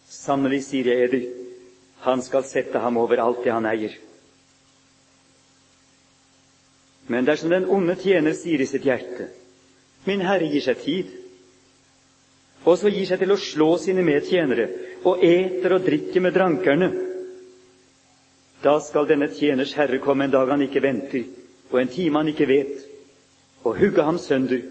Sannelig, 0.10 0.64
sier 0.70 0.90
jeg 0.90 1.08
eder, 1.08 1.26
han 2.06 2.22
skal 2.26 2.46
sette 2.48 2.80
ham 2.82 2.98
over 3.02 3.22
alt 3.22 3.44
det 3.44 3.54
han 3.54 3.68
eier. 3.70 3.94
Men 7.08 7.28
dersom 7.28 7.52
den 7.54 7.70
onde 7.72 7.96
tjener 8.00 8.36
sier 8.36 8.62
i 8.62 8.70
sitt 8.70 8.86
hjerte, 8.88 9.30
Min 10.08 10.22
Herre 10.24 10.48
gir 10.48 10.64
seg 10.64 10.80
tid, 10.80 11.10
og 12.68 12.76
så 12.76 12.92
gir 12.92 13.08
seg 13.08 13.22
til 13.22 13.32
å 13.32 13.40
slå 13.40 13.70
sine 13.80 14.04
medtjenere 14.04 14.68
og 15.08 15.24
eter 15.24 15.78
og 15.78 15.86
drikker 15.88 16.24
med 16.26 16.36
drankerne, 16.36 16.90
da 18.64 18.74
skal 18.84 19.08
denne 19.08 19.30
tjeners 19.32 19.76
herre 19.78 20.02
komme 20.04 20.26
en 20.28 20.34
dag 20.34 20.50
han 20.52 20.66
ikke 20.66 20.84
venter, 20.84 21.28
og 21.72 21.80
en 21.80 21.92
time 21.94 22.20
han 22.20 22.32
ikke 22.34 22.50
vet, 22.50 22.74
og 23.64 23.78
hugge 23.80 24.04
ham 24.04 24.18
sønder 24.20 24.66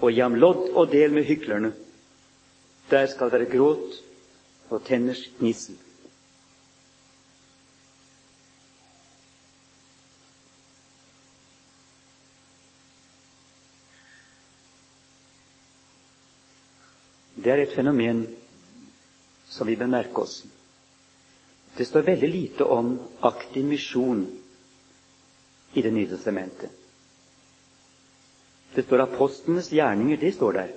og 0.00 0.10
gi 0.10 0.22
ham 0.24 0.38
lodd 0.40 0.70
og 0.72 0.90
del 0.90 1.12
med 1.14 1.28
hyklerne. 1.28 1.74
Der 2.90 3.06
skal 3.12 3.30
være 3.30 3.50
gråt 3.52 4.00
og 4.70 4.82
tenners 4.88 5.22
gnissel. 5.38 5.76
Det 17.42 17.52
er 17.52 17.62
et 17.64 17.72
fenomen 17.74 18.24
som 19.50 19.66
vi 19.68 19.76
bør 19.80 19.88
merke 19.90 20.24
oss. 20.24 20.42
Det 21.76 21.86
står 21.88 22.04
veldig 22.10 22.28
lite 22.28 22.66
om 22.66 22.92
aktiv 23.24 23.64
misjon 23.64 24.26
i 25.78 25.82
Det 25.82 25.92
nye 25.94 26.08
testamentet. 26.10 26.70
Det 28.74 28.82
står 28.86 29.04
apostlenes 29.04 29.68
gjerninger. 29.72 30.16
Det 30.18 30.32
står 30.34 30.52
der. 30.52 30.70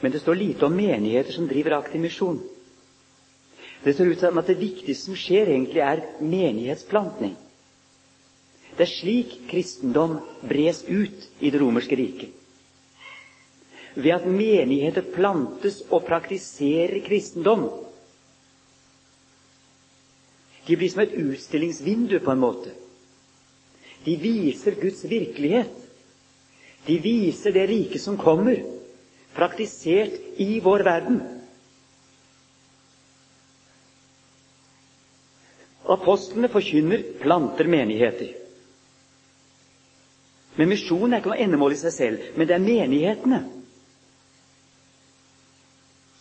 Men 0.00 0.12
det 0.12 0.20
står 0.20 0.34
lite 0.36 0.66
om 0.66 0.76
menigheter 0.76 1.32
som 1.32 1.48
driver 1.48 1.78
aktiv 1.78 2.00
misjon. 2.00 2.40
Det 3.84 3.94
ser 3.96 4.06
ut 4.12 4.20
som 4.20 4.38
at 4.38 4.46
det 4.48 4.58
viktigste 4.60 5.06
som 5.08 5.16
skjer, 5.16 5.48
egentlig 5.48 5.80
er 5.84 6.02
menighetsplantning. 6.20 7.34
Det 8.76 8.84
er 8.84 8.92
slik 8.92 9.32
kristendom 9.50 10.18
bres 10.44 10.82
ut 10.88 11.26
i 11.40 11.50
det 11.50 11.60
romerske 11.60 11.96
riket. 11.96 12.36
Ved 14.00 14.14
at 14.14 14.26
menigheter 14.26 15.04
plantes 15.14 15.82
og 15.92 16.06
praktiserer 16.08 17.02
kristendom. 17.04 17.66
De 20.66 20.76
blir 20.78 20.92
som 20.92 21.02
et 21.04 21.16
utstillingsvindu, 21.18 22.20
på 22.24 22.32
en 22.32 22.40
måte. 22.40 22.72
De 24.06 24.14
viser 24.16 24.78
Guds 24.80 25.02
virkelighet. 25.10 25.72
De 26.86 26.96
viser 27.02 27.52
det 27.52 27.66
riket 27.68 28.00
som 28.00 28.16
kommer 28.16 28.62
praktisert 29.36 30.16
i 30.40 30.60
vår 30.64 30.84
verden. 30.86 31.20
Apostlene 35.90 36.48
forkynner, 36.48 37.02
planter 37.20 37.68
menigheter. 37.68 38.32
Men 40.56 40.70
misjonen 40.70 41.14
er 41.14 41.22
ikke 41.22 41.32
noe 41.32 41.44
endemål 41.44 41.74
i 41.74 41.80
seg 41.80 41.94
selv, 41.94 42.28
men 42.36 42.48
det 42.48 42.56
er 42.56 42.64
menighetene 42.64 43.40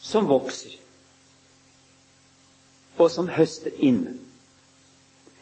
som 0.10 0.30
vokser, 0.30 0.74
og 3.00 3.12
som 3.14 3.30
høster 3.32 3.76
inn. 3.86 4.02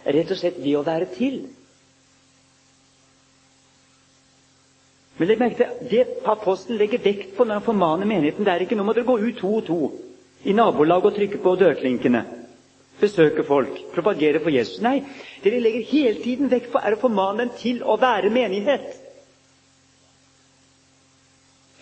Rett 0.07 0.31
og 0.31 0.39
slett 0.39 0.59
ved 0.61 0.75
å 0.79 0.85
være 0.87 1.07
til. 1.15 1.39
Men 5.17 5.31
legg 5.31 5.39
merke 5.41 5.57
til 5.57 5.89
det 5.89 6.03
apostelen 6.29 6.77
legger 6.77 7.01
vekt 7.01 7.33
på 7.37 7.45
når 7.47 7.59
han 7.59 7.65
formaner 7.65 8.09
menigheten. 8.09 8.45
Det 8.45 8.53
er 8.53 8.65
ikke 8.67 8.77
noe 8.77 8.91
med 8.91 9.01
å 9.01 9.07
gå 9.07 9.17
ut 9.23 9.39
to 9.41 9.55
og 9.57 9.65
to 9.65 9.79
i 10.47 10.53
nabolaget 10.53 11.09
og 11.09 11.17
trykke 11.17 11.39
på 11.41 11.55
dørklinkene, 11.59 12.21
besøke 13.01 13.43
folk, 13.47 13.79
propagere 13.95 14.39
for 14.43 14.53
Jesus. 14.53 14.77
Nei, 14.85 14.99
det 15.41 15.51
de 15.55 15.63
legger 15.63 15.89
hele 15.89 16.21
tiden 16.21 16.51
vekt 16.51 16.69
på, 16.71 16.79
er 16.79 16.93
å 16.93 17.01
formane 17.01 17.41
dem 17.41 17.55
til 17.57 17.81
å 17.81 17.97
være 17.99 18.29
menighet. 18.31 18.93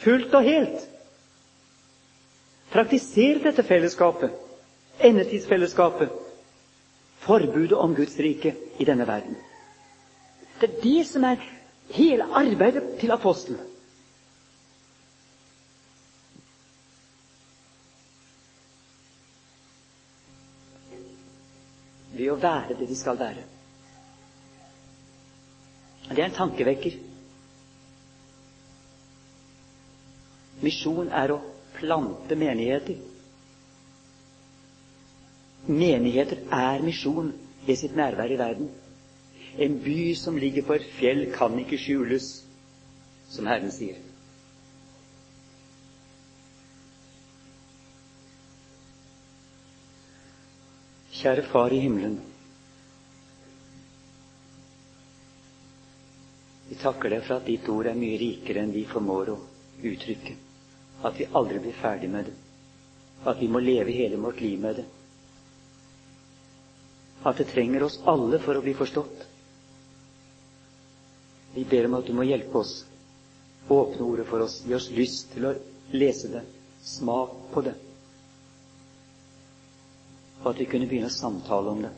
Fullt 0.05 0.33
og 0.37 0.47
helt. 0.47 0.87
Praktisere 2.75 3.39
dette 3.39 3.63
fellesskapet, 3.63 4.33
endetidsfellesskapet, 4.99 6.09
forbudet 7.23 7.77
om 7.79 7.93
Guds 7.95 8.17
rike 8.19 8.51
i 8.79 8.87
denne 8.89 9.05
verden. 9.07 9.37
Det 10.59 10.67
er 10.67 10.81
det 10.83 11.05
som 11.07 11.23
er 11.23 11.39
hele 11.95 12.27
arbeidet 12.35 12.83
til 12.99 13.15
apostelen. 13.15 13.61
Ved 22.11 22.27
å 22.35 22.37
være 22.43 22.75
det 22.81 22.91
de 22.91 22.99
skal 22.99 23.23
være. 23.23 23.47
Det 26.11 26.19
er 26.19 26.27
en 26.27 26.39
tankevekker. 26.43 26.99
Misjon 30.59 31.07
er 31.15 31.39
å 31.39 31.43
plante 31.79 32.35
menigheter. 32.35 32.97
Menigheter 35.67 36.37
er 36.51 36.83
misjon 36.85 37.33
ved 37.67 37.75
sitt 37.79 37.95
nærvær 37.95 38.31
i 38.31 38.37
verden. 38.37 38.69
En 39.57 39.79
by 39.83 40.13
som 40.15 40.37
ligger 40.37 40.65
på 40.67 40.73
et 40.73 40.85
fjell, 40.99 41.25
kan 41.33 41.59
ikke 41.59 41.79
skjules, 41.79 42.27
som 43.29 43.47
Herren 43.47 43.71
sier. 43.71 43.97
Kjære 51.15 51.43
Far 51.49 51.73
i 51.73 51.79
himmelen. 51.79 52.19
Vi 56.69 56.75
takker 56.81 57.09
deg 57.13 57.23
for 57.23 57.39
at 57.39 57.47
ditt 57.47 57.69
ord 57.71 57.87
er 57.89 57.97
mye 57.97 58.17
rikere 58.19 58.65
enn 58.65 58.73
vi 58.75 58.83
formår 58.89 59.31
å 59.33 59.37
uttrykke. 59.85 60.35
At 61.05 61.19
vi 61.19 61.27
aldri 61.37 61.59
blir 61.61 61.77
ferdig 61.77 62.09
med 62.09 62.25
det. 62.25 62.33
At 63.29 63.41
vi 63.41 63.47
må 63.49 63.59
leve 63.61 63.93
hele 63.93 64.17
vårt 64.17 64.41
liv 64.41 64.59
med 64.59 64.79
det. 64.81 64.85
At 67.25 67.37
det 67.37 67.49
trenger 67.51 67.85
oss 67.85 67.99
alle 68.09 68.39
for 68.41 68.57
å 68.57 68.63
bli 68.65 68.73
forstått. 68.77 69.25
Vi 71.55 71.63
ber 71.69 71.87
om 71.87 71.97
at 71.99 72.09
du 72.09 72.13
må 72.13 72.25
hjelpe 72.25 72.57
oss. 72.57 72.73
Åpne 73.69 74.05
ordet 74.05 74.25
for 74.29 74.45
oss. 74.45 74.59
Gi 74.65 74.73
oss 74.77 74.89
lyst 74.93 75.31
til 75.33 75.47
å 75.49 75.53
lese 75.93 76.31
det. 76.33 76.41
Smak 76.85 77.35
på 77.53 77.63
det. 77.65 77.75
Og 80.41 80.49
at 80.51 80.61
vi 80.61 80.67
kunne 80.69 80.89
begynne 80.89 81.09
å 81.09 81.15
samtale 81.15 81.73
om 81.73 81.85
det. 81.85 81.93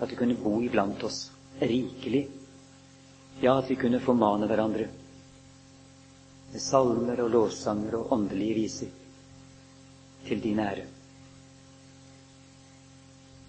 At 0.00 0.12
vi 0.12 0.16
kunne 0.16 0.36
bo 0.40 0.56
iblant 0.64 1.04
oss 1.04 1.26
rikelig. 1.60 2.26
Ja, 3.40 3.58
at 3.58 3.70
vi 3.70 3.76
kunne 3.80 4.00
formane 4.04 4.48
hverandre 4.48 4.88
med 6.52 6.60
salmer 6.60 7.20
og 7.24 7.30
lovsanger 7.30 7.94
og 8.00 8.12
åndelige 8.12 8.54
viser 8.54 8.96
til 10.26 10.42
din 10.42 10.58
ære. 10.58 10.86